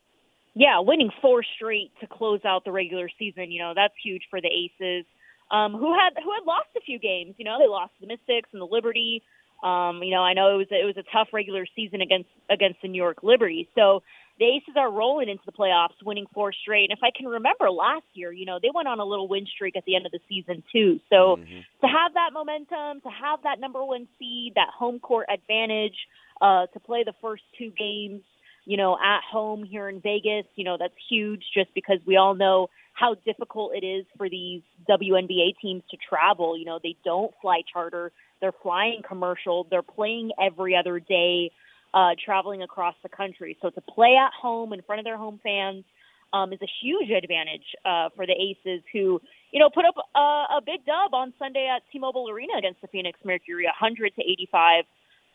[0.59, 4.41] Yeah, winning four straight to close out the regular season, you know, that's huge for
[4.41, 5.05] the Aces.
[5.51, 8.09] Um, who had who had lost a few games, you know, they lost to the
[8.09, 9.23] Mystics and the Liberty.
[9.63, 12.81] Um, you know, I know it was it was a tough regular season against against
[12.81, 13.69] the New York Liberty.
[13.75, 14.03] So
[14.39, 16.91] the Aces are rolling into the playoffs, winning four straight.
[16.91, 19.47] And if I can remember last year, you know, they went on a little win
[19.47, 21.01] streak at the end of the season too.
[21.11, 21.37] So
[21.83, 25.97] to have that momentum, to have that number one seed, that home court advantage,
[26.41, 28.23] uh, to play the first two games,
[28.67, 32.35] you know, at home here in Vegas, you know, that's huge just because we all
[32.35, 36.59] know how difficult it is for these WNBA teams to travel.
[36.59, 41.53] You know, they don't fly charter, they're flying commercial, they're playing every other day,
[41.95, 43.57] uh, traveling across the country.
[43.63, 45.85] So to play at home in front of their home fans
[46.33, 49.21] um, is a huge advantage uh, for the Aces who,
[49.53, 52.89] you know, put up a, a big dub on Sunday at T-Mobile Arena against the
[52.89, 54.85] Phoenix Mercury, 100 to 85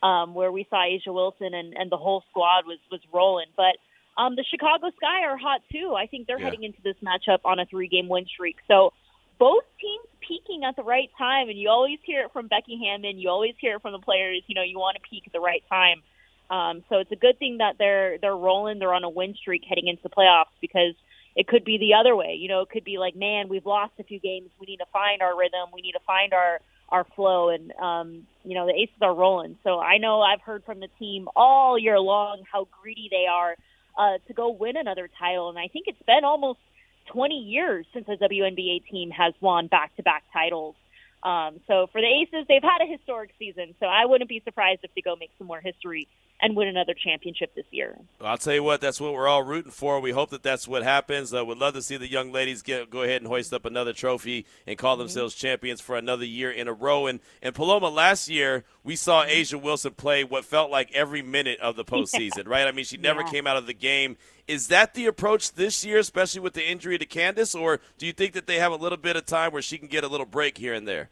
[0.02, 3.46] um, where we saw A'ja Wilson and, and the whole squad was was rolling.
[3.56, 3.76] But
[4.20, 5.94] um, the Chicago Sky are hot too.
[5.96, 6.46] I think they're Yeah.
[6.46, 8.56] heading into this matchup on a three game win streak.
[8.68, 8.92] So
[9.38, 13.18] both teams peaking at the right time, and you always hear it from Becky Hammon.
[13.18, 14.42] You always hear it from the players.
[14.46, 16.02] You know, you want to peak at the right time.
[16.50, 18.78] Um, so it's a good thing that they're they're rolling.
[18.78, 20.94] They're on a win streak heading into the playoffs because
[21.34, 22.36] it could be the other way.
[22.38, 24.50] You know, it could be like, man, we've lost a few games.
[24.60, 25.70] We need to find our rhythm.
[25.72, 26.60] We need to find our
[26.92, 27.48] our flow.
[27.48, 29.56] And um, you know, the Aces are rolling.
[29.64, 33.56] So I know I've heard from the team all year long how greedy they are
[33.98, 35.48] uh, to go win another title.
[35.48, 36.60] And I think it's been almost
[37.12, 40.76] 20 years since a WNBA team has won back-to-back titles.
[41.22, 43.74] Um, so for the Aces, they've had a historic season.
[43.78, 46.08] So I wouldn't be surprised if they go make some more history
[46.40, 47.96] and win another championship this year.
[48.20, 50.00] Well, I'll tell you what, that's what we're all rooting for.
[50.00, 51.32] We hope that that's what happens.
[51.32, 53.92] Uh, we'd love to see the young ladies get go ahead and hoist up another
[53.92, 55.02] trophy and call mm-hmm.
[55.02, 57.06] themselves champions for another year in a row.
[57.06, 61.60] And and Paloma, last year we saw A'ja Wilson play what felt like every minute
[61.60, 62.66] of the postseason, right?
[62.66, 63.30] I mean, she never yeah.
[63.30, 64.16] came out of the game.
[64.48, 68.12] Is that the approach this year, especially with the injury to Candace, or do you
[68.12, 70.26] think that they have a little bit of time where she can get a little
[70.26, 71.10] break here and there?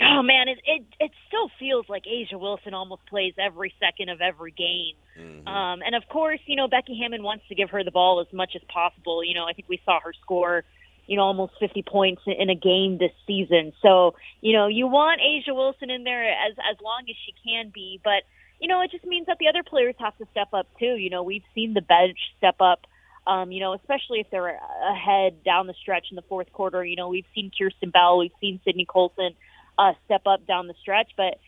[0.00, 4.22] Oh man, it it it still feels like A'ja Wilson almost plays every second of
[4.22, 4.94] every game.
[5.18, 5.46] Mm-hmm.
[5.46, 8.32] Um, and of course, you know Becky Hammon wants to give her the ball as
[8.32, 9.22] much as possible.
[9.22, 10.64] You know, I think we saw her score,
[11.06, 13.74] you know, almost 50 points in a game this season.
[13.82, 17.70] So you know, you want A'ja Wilson in there as as long as she can
[17.72, 18.22] be, but
[18.62, 20.94] you know, it just means that the other players have to step up too.
[20.96, 22.86] You know, we've seen the bench step up.
[23.26, 24.56] Um, you know, especially if they're
[24.88, 26.84] ahead down the stretch in the fourth quarter.
[26.84, 29.34] You know, we've seen Kierstan Bell, we've seen Sydney Colson
[29.78, 31.10] uh, step up down the stretch.
[31.16, 31.40] But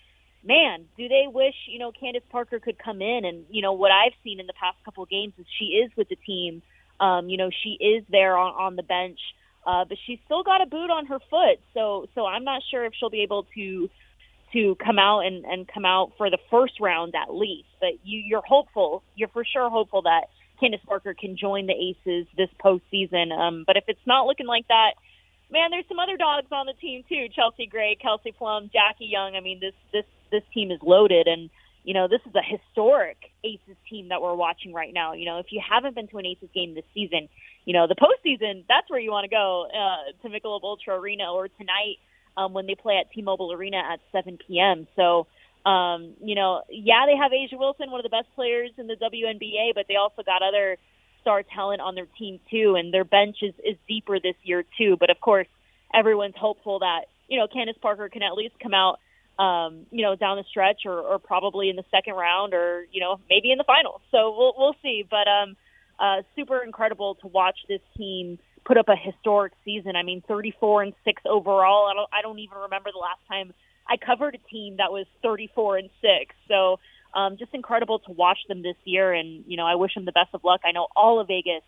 [0.44, 3.92] man, do they wish you know Candace Parker could come in and you know what
[3.92, 6.62] I've seen in the past couple of games is she is with the team.
[6.98, 9.20] Um, you know she is there on on the bench,
[9.64, 11.61] uh, but she's still got a boot on her foot.
[11.74, 13.88] So so I'm not sure if she'll be able to
[14.55, 17.69] to come out and and come out for the first round at least.
[17.81, 19.03] But you you're hopeful.
[19.14, 23.37] You're for sure hopeful that Candace Parker can join the Aces this postseason.
[23.37, 24.93] Um, but if it's not looking like that,
[25.51, 27.27] man, there's some other dogs on the team too.
[27.35, 29.37] Chelsea Gray, Kelsey Plum, Jackie Young.
[29.37, 31.51] I mean, this this this team is loaded, and
[31.83, 35.12] you know this is a historic Aces team that we're watching right now.
[35.12, 37.29] You know, if you haven't been to an Aces game this season,
[37.64, 38.64] you know the postseason.
[38.69, 41.99] That's where you want to go uh, to Michelob Ultra Arena or tonight
[42.37, 44.87] um, when they play at T-Mobile Arena at 7 p.m.
[44.97, 45.27] So.
[45.66, 48.97] Um, you know, yeah, they have A'ja Wilson, one of the best players in the
[48.97, 50.77] WNBA, but they also got other
[51.25, 54.99] star talent on their team too, and their bench is, is deeper this year too.
[55.01, 55.47] But of course,
[55.94, 58.99] everyone's hopeful that you know Candace Parker can at least come out,
[59.42, 63.01] um, you know, down the stretch or, or probably in the second round or you
[63.01, 64.03] know maybe in the finals.
[64.11, 65.03] So we'll we'll see.
[65.09, 65.57] But um,
[65.99, 69.96] uh, super incredible to watch this team put up a historic season.
[69.96, 71.87] I mean, 34 and six overall.
[71.87, 73.53] I don't I don't even remember the last time
[73.88, 76.35] I covered a team that was 34 and six.
[76.48, 76.79] So
[77.14, 79.12] um, just incredible to watch them this year.
[79.12, 80.62] And, you know, I wish them the best of luck.
[80.64, 81.62] I know all of Vegas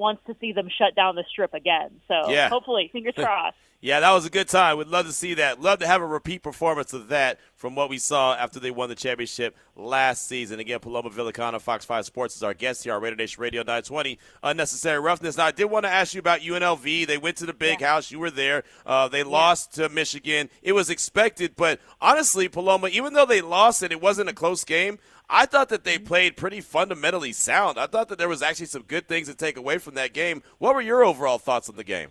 [0.00, 2.00] wants to see them shut down the strip again.
[2.08, 2.48] So yeah.
[2.48, 3.56] hopefully, fingers crossed.
[3.80, 4.78] yeah, that was a good time.
[4.78, 5.60] We'd love to see that.
[5.60, 8.88] Love to have a repeat performance of that from what we saw after they won
[8.88, 10.58] the championship last season.
[10.58, 14.18] Again, Paloma Villicana, Fox 5 Sports, is our guest here on Raider Nation Radio 920.
[14.42, 15.36] Unnecessary roughness.
[15.36, 17.06] Now, I did want to ask you about UNLV.
[17.06, 17.88] They went to the big yeah.
[17.88, 18.10] house.
[18.10, 18.64] You were there.
[18.84, 19.24] Uh, they yeah.
[19.24, 20.48] lost to Michigan.
[20.62, 24.64] It was expected, but honestly, Paloma, even though they lost and it wasn't a close
[24.64, 24.98] game,
[25.30, 27.78] I thought that they played pretty fundamentally sound.
[27.78, 30.42] I thought that there was actually some good things to take away from that game.
[30.58, 32.08] What were your overall thoughts on the game?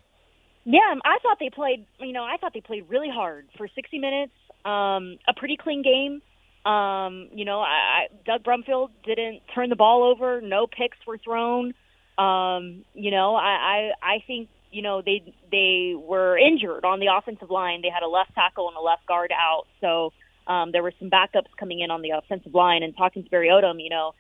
[0.64, 1.86] Yeah, I thought they played.
[2.00, 4.32] You know, I thought they played really hard for 60 minutes.
[4.64, 6.22] Um, a pretty clean game.
[6.70, 10.42] Um, you know, I, I, Doug Brumfield didn't turn the ball over.
[10.42, 11.74] No picks were thrown.
[12.18, 17.08] Um, you know, I, I I think you know they they were injured on the
[17.08, 17.82] offensive line.
[17.82, 20.12] They had a left tackle and a left guard out, so
[20.50, 23.50] um, there were some backups coming in on the offensive line, and talking to Barry
[23.50, 24.16] Odom, you know,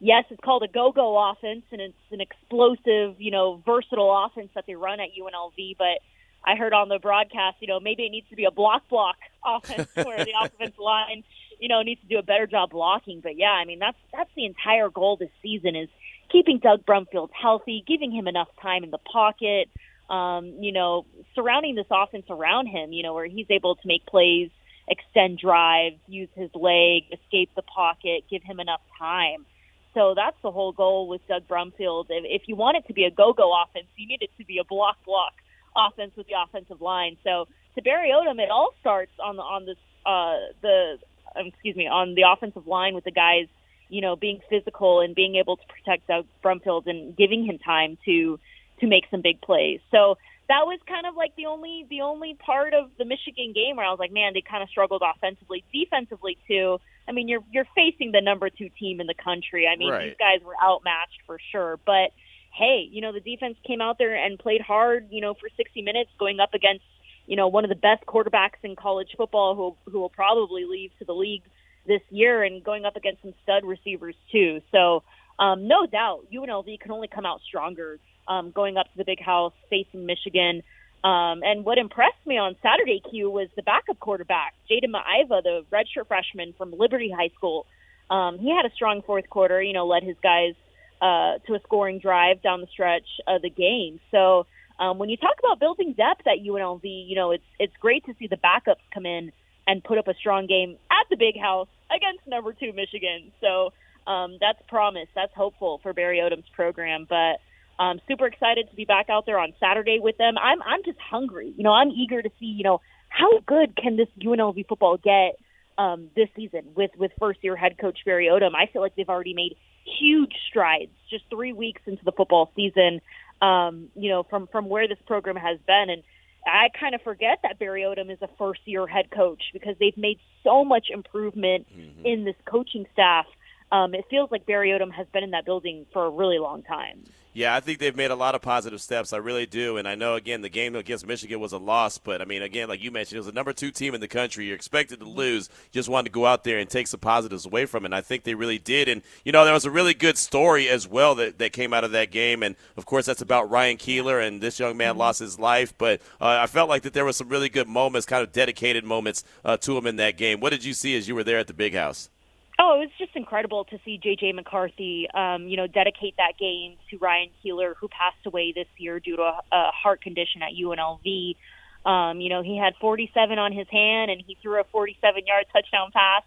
[0.00, 4.64] yes, it's called a go-go offense, and it's an explosive, you know, versatile offense that
[4.66, 5.76] they run at UNLV.
[5.76, 6.00] But
[6.42, 9.88] I heard on the broadcast, you know, maybe it needs to be a block-block offense
[9.94, 11.22] where the offensive line,
[11.60, 13.20] you know, needs to do a better job blocking.
[13.20, 15.88] But yeah, I mean, that's that's the entire goal this season is
[16.32, 19.68] keeping Doug Brumfield healthy, giving him enough time in the pocket.
[20.08, 24.04] Um, you know, surrounding this offense around him, you know, where he's able to make
[24.04, 24.50] plays
[24.88, 29.46] extend drives, use his leg, escape the pocket, give him enough time.
[29.94, 32.06] So that's the whole goal with Doug Brumfield.
[32.08, 34.64] If, you want it to be a go-go offense, you need it to be a
[34.64, 35.34] block-block
[35.76, 37.16] offense with the offensive line.
[37.22, 40.98] So to Barry Odom, it all starts on the on this uh, the
[41.36, 43.46] um, excuse me on the offensive line with the guys,
[43.88, 47.96] you know, being physical and being able to protect Doug Brumfield and giving him time
[48.04, 48.38] to
[48.80, 49.80] to make some big plays.
[49.90, 50.18] So
[50.48, 53.86] that was kind of like the only the only part of the Michigan game where
[53.86, 56.78] I was like, man, they kind of struggled offensively, defensively too.
[57.08, 59.66] I mean, you're you're facing the number two team in the country.
[59.66, 60.04] I mean, right.
[60.04, 62.12] these guys were outmatched for sure, but
[62.52, 65.82] hey, you know, the defense came out there and played hard, you know, for 60
[65.82, 66.84] minutes, going up against
[67.26, 70.90] you know one of the best quarterbacks in college football, who who will probably leave
[70.98, 71.42] to the league
[71.86, 74.60] this year and going up against some stud receivers too.
[74.72, 75.02] So
[75.38, 77.98] um, no doubt UNLV can only come out stronger
[78.28, 80.62] um, going up to the big house facing Michigan.
[81.02, 85.64] Um, and what impressed me on Saturday, Q, was the backup quarterback, Jayden Maiava, the
[85.70, 87.66] redshirt freshman from Liberty High School.
[88.10, 90.54] Um, he had a strong fourth quarter, you know, led his guys
[91.02, 94.00] uh, to a scoring drive down the stretch of the game.
[94.10, 94.46] So
[94.78, 98.14] um, when you talk about building depth at UNLV, you know, it's it's great to
[98.18, 99.32] see the backups come in
[99.66, 103.32] and put up a strong game at the big house against number two Michigan.
[103.40, 103.72] So
[104.10, 105.08] um, that's promise.
[105.14, 107.06] That's hopeful for Barry Odom's program.
[107.08, 107.40] But
[107.78, 110.36] um, super excited to be back out there on Saturday with them.
[110.38, 111.52] I'm I'm just hungry.
[111.56, 112.46] You know, I'm eager to see.
[112.46, 115.38] You know, how good can this UNLV football get
[115.76, 118.54] um, this season with with first year head coach Barry Odom?
[118.54, 119.56] I feel like they've already made
[120.00, 123.00] huge strides just three weeks into the football season.
[123.42, 126.02] Um, you know, from from where this program has been, and
[126.46, 129.96] I kind of forget that Barry Odom is a first year head coach because they've
[129.96, 132.06] made so much improvement mm-hmm.
[132.06, 133.26] in this coaching staff.
[133.74, 136.62] Um, it feels like Barry Odom has been in that building for a really long
[136.62, 137.02] time.
[137.32, 139.12] Yeah, I think they've made a lot of positive steps.
[139.12, 139.76] I really do.
[139.76, 141.98] And I know, again, the game against Michigan was a loss.
[141.98, 144.06] But, I mean, again, like you mentioned, it was the number two team in the
[144.06, 144.46] country.
[144.46, 145.48] You're expected to lose.
[145.72, 147.86] You just wanted to go out there and take some positives away from it.
[147.86, 148.88] And I think they really did.
[148.88, 151.82] And, you know, there was a really good story as well that, that came out
[151.82, 152.44] of that game.
[152.44, 154.20] And, of course, that's about Ryan Keeler.
[154.20, 155.00] And this young man mm-hmm.
[155.00, 155.76] lost his life.
[155.76, 158.84] But uh, I felt like that there were some really good moments, kind of dedicated
[158.84, 160.38] moments uh, to him in that game.
[160.38, 162.10] What did you see as you were there at the big house?
[162.58, 164.32] Oh, it was just incredible to see J.J.
[164.32, 169.00] McCarthy, um, you know, dedicate that game to Ryan Keeler, who passed away this year
[169.00, 171.36] due to a, a heart condition at UNLV.
[171.84, 175.90] Um, you know, he had 47 on his hand, and he threw a 47-yard touchdown
[175.92, 176.22] pass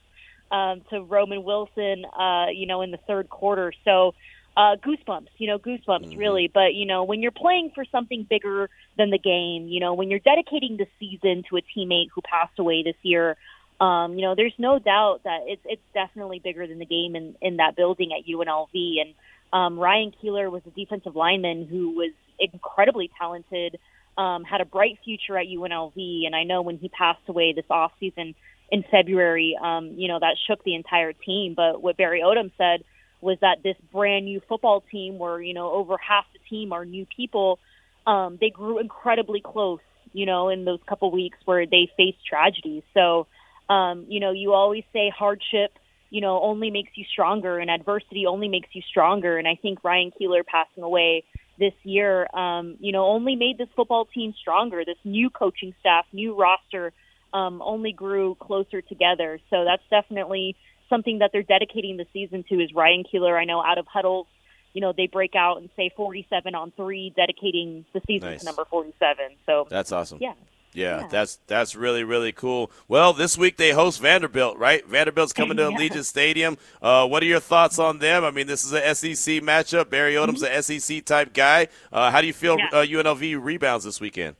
[0.52, 3.72] um, to Roman Wilson, uh, you know, in the third quarter.
[3.86, 4.14] So,
[4.58, 6.20] uh, goosebumps, you know, goosebumps, mm-hmm.
[6.20, 6.52] really.
[6.52, 10.10] But you know, when you're playing for something bigger than the game, you know, when
[10.10, 13.38] you're dedicating the season to a teammate who passed away this year
[13.80, 17.36] um, you know, there's no doubt that it's it's definitely bigger than the game in
[17.42, 18.74] in that building at UNLV.
[18.74, 19.14] And
[19.54, 23.78] um, Ryan Keeler was a defensive lineman who was incredibly talented,
[24.18, 26.26] um, had a bright future at UNLV.
[26.26, 28.34] And I know when he passed away this off season
[28.72, 31.54] in February, um, you know, that shook the entire team.
[31.56, 32.84] But what Barry Odom said
[33.22, 36.84] was that this brand new football team, where you know over half the team are
[36.84, 37.60] new people,
[38.08, 39.82] um, they grew incredibly close.
[40.14, 42.84] You know, in those couple weeks where they faced tragedy.
[42.96, 43.28] So
[43.70, 45.78] um, you know, you always say hardship,
[46.10, 49.38] you know, only makes you stronger and adversity only makes you stronger.
[49.38, 51.26] And I think Ryan Keeler passing away
[51.60, 54.86] this year, um, you know, only made this football team stronger.
[54.86, 56.94] This new coaching staff, new roster,
[57.34, 59.40] um, only grew closer together.
[59.50, 60.56] So that's definitely
[60.90, 63.38] something that they're dedicating the season to is Ryan Keeler.
[63.38, 64.28] I know out of huddles,
[64.74, 68.40] you know, they break out and say 47 on three, dedicating the season nice.
[68.42, 69.36] to number 47.
[69.46, 70.20] So that's awesome.
[70.22, 70.34] Yeah.
[70.78, 72.70] Yeah, yeah, that's that's really really cool.
[72.88, 74.88] Well, this week they host Vanderbilt, right?
[74.88, 75.78] Vanderbilt's coming to yeah.
[75.78, 76.56] Allegiant Stadium.
[76.80, 78.24] Uh, what are your thoughts on them?
[78.24, 79.90] I mean, this is an SEC matchup.
[79.90, 80.56] Barry Odom's mm-hmm.
[80.56, 81.70] an SEC type guy.
[81.92, 82.70] Uh, how do you feel yeah.
[82.72, 84.36] uh, UNLV rebounds this weekend?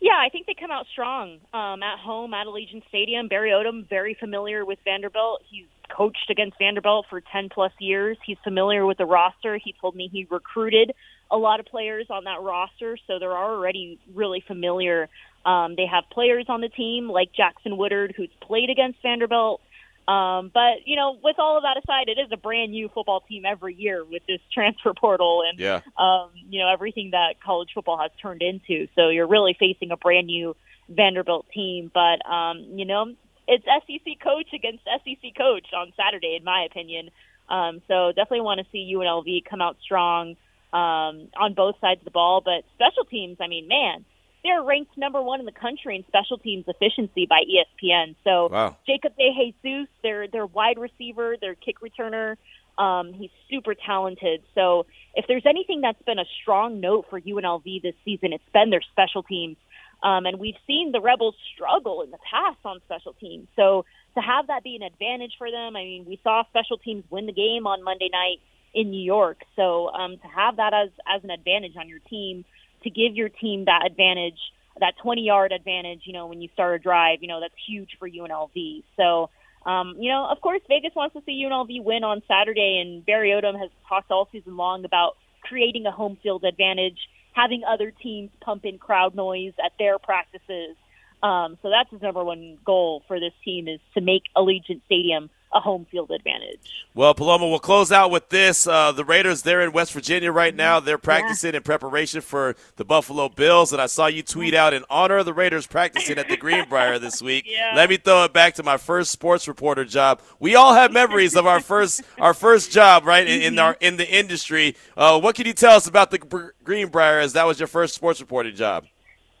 [0.00, 3.26] Yeah, I think they come out strong um, at home at Allegiant Stadium.
[3.26, 5.42] Barry Odom, very familiar with Vanderbilt.
[5.50, 8.16] He's coached against Vanderbilt for 10 plus years.
[8.24, 9.58] He's familiar with the roster.
[9.58, 10.92] He told me he recruited
[11.30, 15.08] a lot of players on that roster, so they're already really familiar
[15.44, 19.60] um, they have players on the team like Jackson Woodard, who's played against Vanderbilt.
[20.06, 23.20] Um, but you know, with all of that aside, it is a brand new football
[23.20, 25.80] team every year with this transfer portal and yeah.
[25.98, 28.86] um, you know everything that college football has turned into.
[28.94, 30.56] So you're really facing a brand new
[30.88, 31.90] Vanderbilt team.
[31.92, 33.14] But um, you know,
[33.48, 37.10] it's SEC coach against SEC coach on Saturday, in my opinion.
[37.48, 40.36] Um, so definitely want to see UNLV come out strong
[40.72, 42.42] um, on both sides of the ball.
[42.42, 44.04] But special teams, I mean, man
[44.44, 48.14] they're ranked number one in the country in special teams efficiency by ESPN.
[48.22, 48.76] So wow.
[48.86, 49.32] Jacob De
[49.62, 52.36] Jesus, their their wide receiver, their kick returner,
[52.78, 54.42] um, he's super talented.
[54.54, 58.70] So if there's anything that's been a strong note for UNLV this season, it's been
[58.70, 59.56] their special teams.
[60.02, 63.48] Um, and we've seen the Rebels struggle in the past on special teams.
[63.56, 67.04] So to have that be an advantage for them, I mean, we saw special teams
[67.08, 68.40] win the game on Monday night
[68.74, 69.42] in New York.
[69.56, 72.44] So um, to have that as as an advantage on your team
[72.84, 74.38] to give your team that advantage,
[74.80, 77.90] that 20 yard advantage, you know, when you start a drive, you know, that's huge
[77.98, 78.84] for UNLV.
[78.96, 79.30] So,
[79.66, 83.30] um, you know, of course, Vegas wants to see UNLV win on Saturday, and Barry
[83.30, 86.98] Odom has talked all season long about creating a home field advantage,
[87.32, 90.76] having other teams pump in crowd noise at their practices.
[91.22, 95.30] Um, so that's his number one goal for this team is to make Allegiant Stadium
[95.54, 96.86] a home field advantage.
[96.94, 98.66] Well, Paloma, we'll close out with this.
[98.66, 100.80] Uh, the Raiders, they're in West Virginia right now.
[100.80, 101.58] They're practicing yeah.
[101.58, 103.72] in preparation for the Buffalo Bills.
[103.72, 106.98] And I saw you tweet out in honor of the Raiders practicing at the Greenbrier
[106.98, 107.44] this week.
[107.46, 107.72] Yeah.
[107.74, 110.20] Let me throw it back to my first sports reporter job.
[110.40, 113.96] We all have memories of our first our first job, right, in, in our in
[113.96, 114.76] the industry.
[114.96, 118.20] Uh, what can you tell us about the Greenbrier as that was your first sports
[118.20, 118.86] reporting job?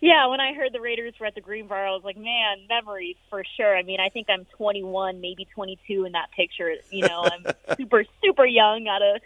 [0.04, 3.16] Yeah, when I heard the Raiders were at the Greenbrier, I was like, man, memories
[3.30, 3.74] for sure.
[3.74, 6.74] I mean, I think I'm 21, maybe 22 in that picture.
[6.90, 7.46] You know, I'm
[7.78, 9.22] super, super young out of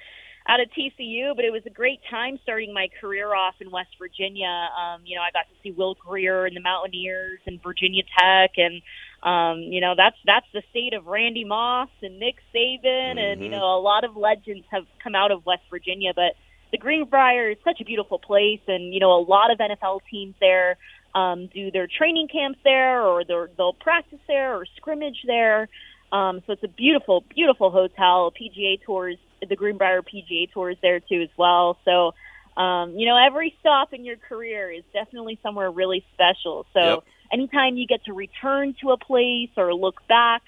[0.46, 3.90] out of TCU, but it was a great time starting my career off in West
[3.98, 4.46] Virginia.
[4.46, 8.52] Um, you know, I got to see Will Grier and the Mountaineers and Virginia Tech,
[8.56, 8.80] and
[9.24, 13.18] um, you know that's that's the state of Randy Moss and Nick Saban, mm-hmm.
[13.18, 13.58] and you mm-hmm.
[13.58, 16.36] know a lot of legends have come out of West Virginia, but
[16.70, 20.34] the Greenbrier is such a beautiful place, and you know a lot of NFL teams
[20.40, 20.76] there
[21.14, 25.68] um, do their training camps there, or they'll practice there, or scrimmage there.
[26.12, 28.32] Um, so it's a beautiful, beautiful hotel.
[28.32, 29.16] PGA tours,
[29.46, 31.78] the Greenbrier PGA tours there too as well.
[31.84, 32.14] So
[32.60, 36.66] um, you know every stop in your career is definitely somewhere really special.
[36.74, 37.04] So yep.
[37.32, 40.42] anytime you get to return to a place or look back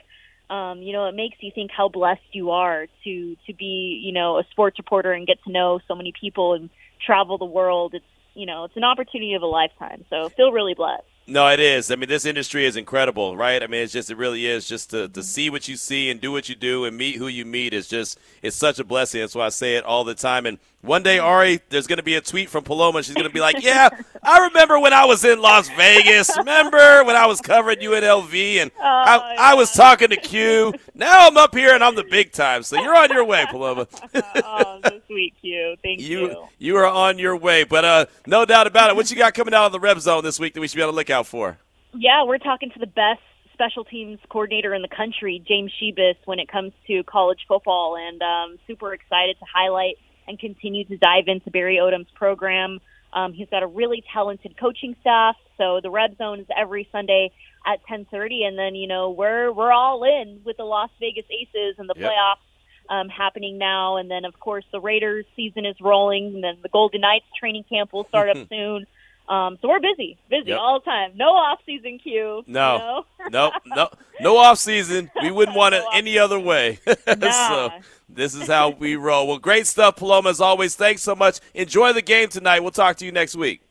[0.50, 4.12] um, you know, it makes you think how blessed you are to to be, you
[4.12, 6.68] know, a sports reporter and get to know so many people and
[7.04, 7.94] travel the world.
[7.94, 10.04] It's you know, it's an opportunity of a lifetime.
[10.10, 11.04] So feel really blessed.
[11.26, 11.92] No, it is.
[11.92, 13.62] I mean, this industry is incredible, right?
[13.62, 14.66] I mean, it's just, it really is.
[14.66, 17.28] Just to, to see what you see and do what you do and meet who
[17.28, 19.20] you meet is just, it's such a blessing.
[19.20, 20.44] That's why I say it all the time.
[20.44, 23.02] And one day, Ari, there's going to be a tweet from Paloma.
[23.02, 23.90] She's going to be like, yeah,
[24.22, 26.30] I remember when I was in Las Vegas.
[26.38, 29.42] Remember when I was covering UNLV and oh, I, yeah.
[29.42, 30.72] I, was talking to Q.
[30.94, 32.62] Now I'm up here and I'm the big time.
[32.62, 33.88] So you're on your way, Paloma.
[34.14, 35.76] oh, so sweet, Q.
[35.82, 36.20] Thank you.
[36.20, 37.64] You, you are on your way.
[37.64, 38.96] But uh, no doubt about it.
[38.96, 40.82] What you got coming out of the Reb Zone this week that we should be
[40.82, 41.58] on the lookout for?
[41.92, 43.20] Yeah, we're talking to the best
[43.52, 48.22] special teams coordinator in the country, James Shibest, when it comes to college football, and
[48.22, 52.80] um, super excited to highlight and continue to dive into Barry Odom's program.
[53.12, 57.32] Um, he's got a really talented coaching staff, so the Red Zone is every Sunday
[57.66, 61.76] at 10:30, and then you know we're we're all in with the Las Vegas Aces
[61.78, 62.10] and the yep.
[62.10, 66.58] playoffs um, happening now, and then of course the Raiders season is rolling, and then
[66.62, 68.86] the Golden Knights training camp will start up soon.
[69.30, 70.58] Um, so we're busy, busy yep.
[70.58, 71.12] all the time.
[71.14, 72.42] No off season Q.
[72.48, 73.50] No, you know?
[73.70, 73.88] no, no,
[74.20, 75.08] no off season.
[75.22, 76.80] We wouldn't want it any other way.
[77.06, 77.48] Nah.
[77.48, 77.70] so
[78.08, 79.28] this is how we roll.
[79.28, 80.30] Well, great stuff, Paloma.
[80.30, 81.38] As always, thanks so much.
[81.54, 82.60] Enjoy the game tonight.
[82.60, 83.62] We'll talk to you next week.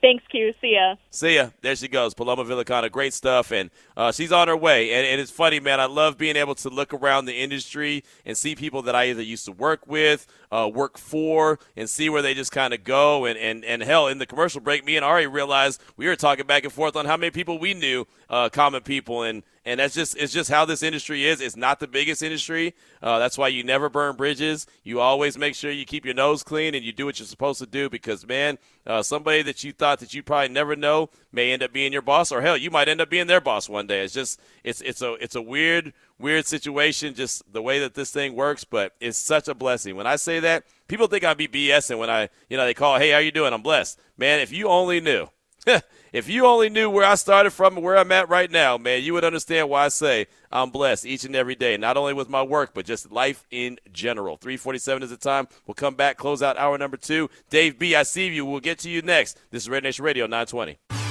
[0.00, 0.52] Thanks, Q.
[0.60, 0.96] See ya.
[1.10, 1.50] See ya.
[1.60, 2.90] There she goes, Paloma Villicana.
[2.90, 3.70] Great stuff, and
[4.00, 4.92] uh, she's on her way.
[4.94, 5.78] And, and, it's funny, man.
[5.78, 9.20] I love being able to look around the industry and see people that I either
[9.20, 13.26] used to work with, uh, work for, and see where they just kind of go.
[13.26, 16.46] And, and and hell, in the commercial break, me and Ari realized we were talking
[16.46, 19.94] back and forth on how many people we knew, uh, common people, and and that's
[19.94, 21.42] just it's just how this industry is.
[21.42, 22.74] It's not the biggest industry.
[23.02, 24.66] Uh, that's why you never burn bridges.
[24.82, 27.58] You always make sure you keep your nose clean and you do what you're supposed
[27.58, 27.90] to do.
[27.90, 31.72] Because man, uh, somebody that you thought that you probably never know may end up
[31.72, 34.02] being your boss, or hell, you might end up being their boss one day.
[34.02, 38.10] It's just it's it's a it's a weird weird situation, just the way that this
[38.10, 38.64] thing works.
[38.64, 39.96] But it's such a blessing.
[39.96, 42.98] When I say that, people think I be BSing when I you know they call,
[42.98, 43.52] hey, how you doing?
[43.52, 44.40] I'm blessed, man.
[44.40, 45.28] If you only knew.
[46.12, 49.02] if you only knew where I started from and where I'm at right now, man,
[49.02, 52.28] you would understand why I say I'm blessed each and every day, not only with
[52.28, 54.36] my work, but just life in general.
[54.36, 55.48] 347 is the time.
[55.66, 57.28] We'll come back, close out hour number two.
[57.50, 58.46] Dave B., I see you.
[58.46, 59.38] We'll get to you next.
[59.50, 61.09] This is Raider Nation Radio 920.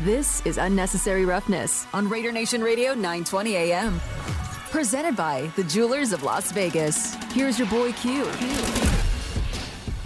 [0.00, 4.00] This is Unnecessary Roughness on Raider Nation Radio 920 AM.
[4.70, 7.14] Presented by the Jewelers of Las Vegas.
[7.32, 8.24] Here's your boy Q.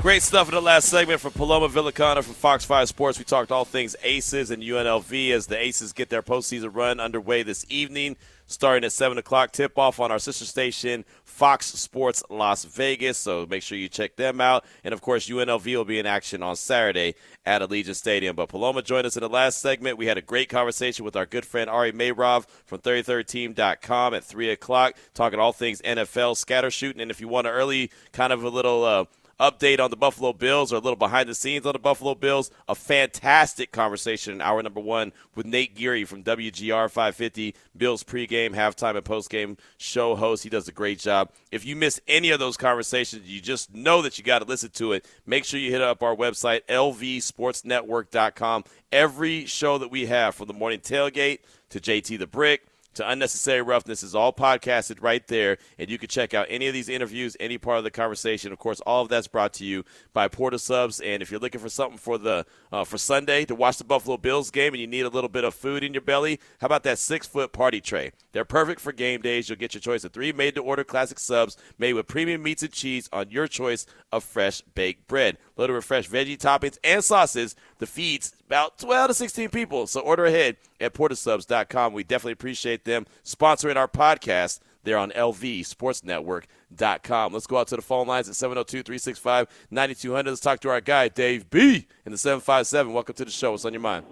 [0.00, 3.18] Great stuff in the last segment from Paloma Villicana from Fox 5 Sports.
[3.18, 7.42] We talked all things Aces and UNLV as the Aces get their postseason run underway
[7.42, 8.16] this evening,
[8.50, 9.52] starting at 7 o'clock.
[9.52, 13.16] Tip off on our sister station, Fox Sports Las Vegas.
[13.16, 14.64] So make sure you check them out.
[14.84, 17.14] And of course, UNLV will be in action on Saturday
[17.46, 18.36] at Allegiant Stadium.
[18.36, 19.98] But Paloma joined us in the last segment.
[19.98, 24.50] We had a great conversation with our good friend Ari Meirov from 33rdteam.com at 3
[24.50, 27.00] o'clock, talking all things NFL, scatter shooting.
[27.00, 29.04] And if you want an early kind of a little uh,
[29.40, 32.50] update on the Buffalo Bills or a little behind the scenes on the Buffalo Bills.
[32.68, 38.54] A fantastic conversation in hour number one with Nate Geary from WGR 550, Bills pregame,
[38.54, 40.44] halftime, and postgame show host.
[40.44, 41.32] He does a great job.
[41.50, 44.70] If you miss any of those conversations, you just know that you got to listen
[44.70, 45.06] to it.
[45.26, 48.64] Make sure you hit up our website, lvsportsnetwork.com.
[48.92, 51.38] Every show that we have, from the morning tailgate
[51.70, 56.08] to JT the Brick to Unnecessary Roughness is all podcasted right there, and you can
[56.08, 58.52] check out any of these interviews, any part of the conversation.
[58.52, 61.00] Of course, all of that's brought to you by Port of Subs.
[61.00, 64.16] And if you're looking for something for the uh, for Sunday to watch the Buffalo
[64.16, 66.82] Bills game, and you need a little bit of food in your belly, how about
[66.84, 68.12] that six foot party tray?
[68.32, 69.48] They're perfect for game days.
[69.48, 72.62] You'll get your choice of three made to order classic subs made with premium meats
[72.62, 75.38] and cheese on your choice of fresh baked bread.
[75.68, 77.54] With fresh veggie toppings and sauces.
[77.78, 79.86] The feeds about 12 to 16 people.
[79.86, 81.92] So order ahead at portofsubs.com.
[81.92, 87.32] We definitely appreciate them sponsoring our podcast there on lvsportsnetwork.com.
[87.34, 90.24] Let's go out to the phone lines at 702-365-9200.
[90.26, 91.86] Let's talk to our guy, Dave B.
[92.06, 92.94] in the 757.
[92.94, 93.50] Welcome to the show.
[93.50, 94.06] What's on your mind?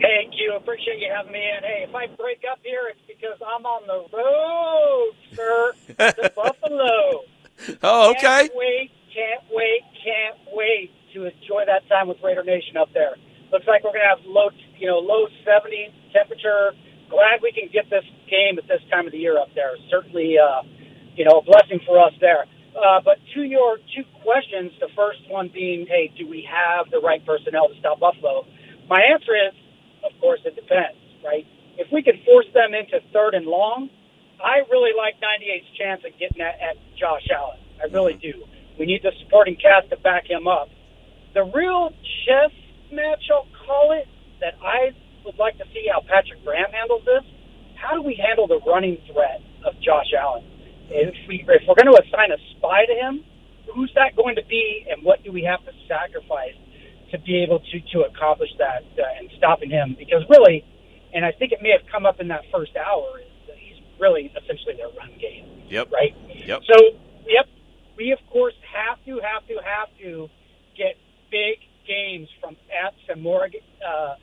[0.00, 0.54] Thank you.
[0.56, 1.62] Appreciate you having me in.
[1.62, 5.72] Hey, if I break up here, it's because I'm on the road, sir,
[6.12, 7.22] to Buffalo.
[7.82, 8.20] Oh, okay.
[8.20, 13.18] Can't wait, can't wait, can't wait to enjoy that time with Raider Nation up there.
[13.50, 16.70] Looks like we're gonna have low, you know, low 70 temperature.
[17.10, 19.74] Glad we can get this game at this time of the year up there.
[19.90, 20.62] Certainly, uh,
[21.16, 22.46] you know, a blessing for us there.
[22.76, 27.00] Uh, but to your two questions, the first one being, hey, do we have the
[27.00, 28.46] right personnel to stop Buffalo?
[28.86, 29.54] My answer is,
[30.04, 31.46] of course, it depends, right?
[31.76, 33.90] If we could force them into third and long,
[34.38, 37.58] I really like 98's chance of getting at, at Josh Allen.
[37.80, 38.44] I really do.
[38.78, 40.68] We need the supporting cast to back him up.
[41.34, 41.90] The real
[42.24, 42.54] chess
[42.92, 44.06] match, I'll call it,
[44.40, 47.24] that I would like to see how Patrick Graham handles this.
[47.74, 50.44] How do we handle the running threat of Josh Allen?
[50.90, 53.24] If, we, if we're going to assign a spy to him,
[53.74, 56.56] who's that going to be, and what do we have to sacrifice
[57.10, 59.96] to be able to to accomplish that uh, and stopping him?
[59.98, 60.64] Because really,
[61.12, 63.82] and I think it may have come up in that first hour, is that he's
[64.00, 65.44] really essentially their run game.
[65.68, 65.92] Yep.
[65.92, 66.16] Right.
[66.46, 66.62] Yep.
[66.64, 66.76] So,
[67.28, 67.46] yep,
[67.98, 70.28] we of course have to, have to, have to
[70.78, 70.94] get
[71.30, 74.14] big games from Epps and Morgan uh,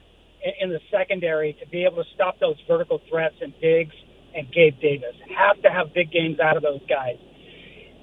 [0.61, 3.95] in- the secondary to be able to stop those vertical threats and Diggs
[4.33, 5.15] and Gabe Davis.
[5.35, 7.17] Have to have big games out of those guys.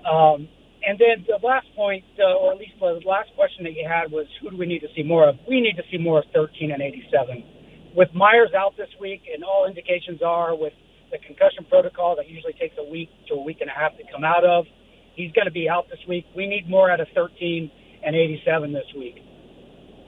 [0.05, 0.49] Um,
[0.85, 4.11] and then the last point, uh, or at least the last question that you had
[4.11, 5.37] was, who do we need to see more of?
[5.49, 7.95] We need to see more of 13 and 87.
[7.95, 10.73] With Meyers out this week, and all indications are with
[11.13, 14.03] the concussion protocol that usually takes a week to a week and a half to
[14.11, 14.67] come out of,
[15.15, 16.27] he's going to be out this week.
[16.35, 17.71] We need more out of 13
[18.05, 19.23] and 87 this week.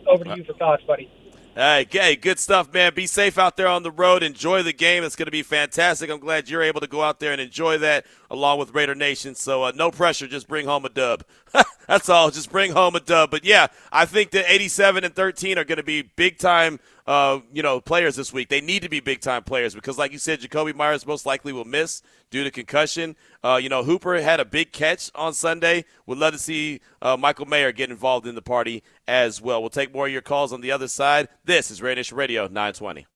[0.07, 1.11] Over to you for thoughts, buddy.
[1.57, 2.95] Hey, good stuff, man.
[2.95, 4.25] Be safe out there on the road.
[4.25, 5.05] Enjoy the game.
[5.05, 6.11] It's going to be fantastic.
[6.11, 9.37] I'm glad you're able to go out there and enjoy that along with Raider Nation.
[9.37, 10.27] So, uh, no pressure.
[10.27, 11.23] Just bring home a dub.
[11.87, 12.33] That's all.
[12.33, 13.31] Just bring home a dub.
[13.31, 17.39] But yeah, I think that 87 and 13 are going to be big time, uh,
[17.53, 18.49] you know, players this week.
[18.49, 21.53] They need to be big time players because, like you said, Jakobi Meyers most likely
[21.53, 23.15] will miss due to concussion.
[23.45, 25.85] Uh, you know, Hooper had a big catch on Sunday.
[26.07, 29.61] Would love to see uh, Michael Mayer get involved in the party as well.
[29.61, 31.29] We'll take more of your calls on the other side.
[31.45, 33.07] This is Nation Radio 920.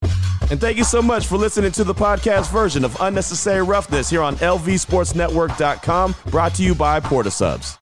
[0.51, 4.23] And thank you so much for listening to the podcast version of Unnecessary Roughness here
[4.23, 7.77] on LVSportsNetwork.com, brought to you by Port of Subs.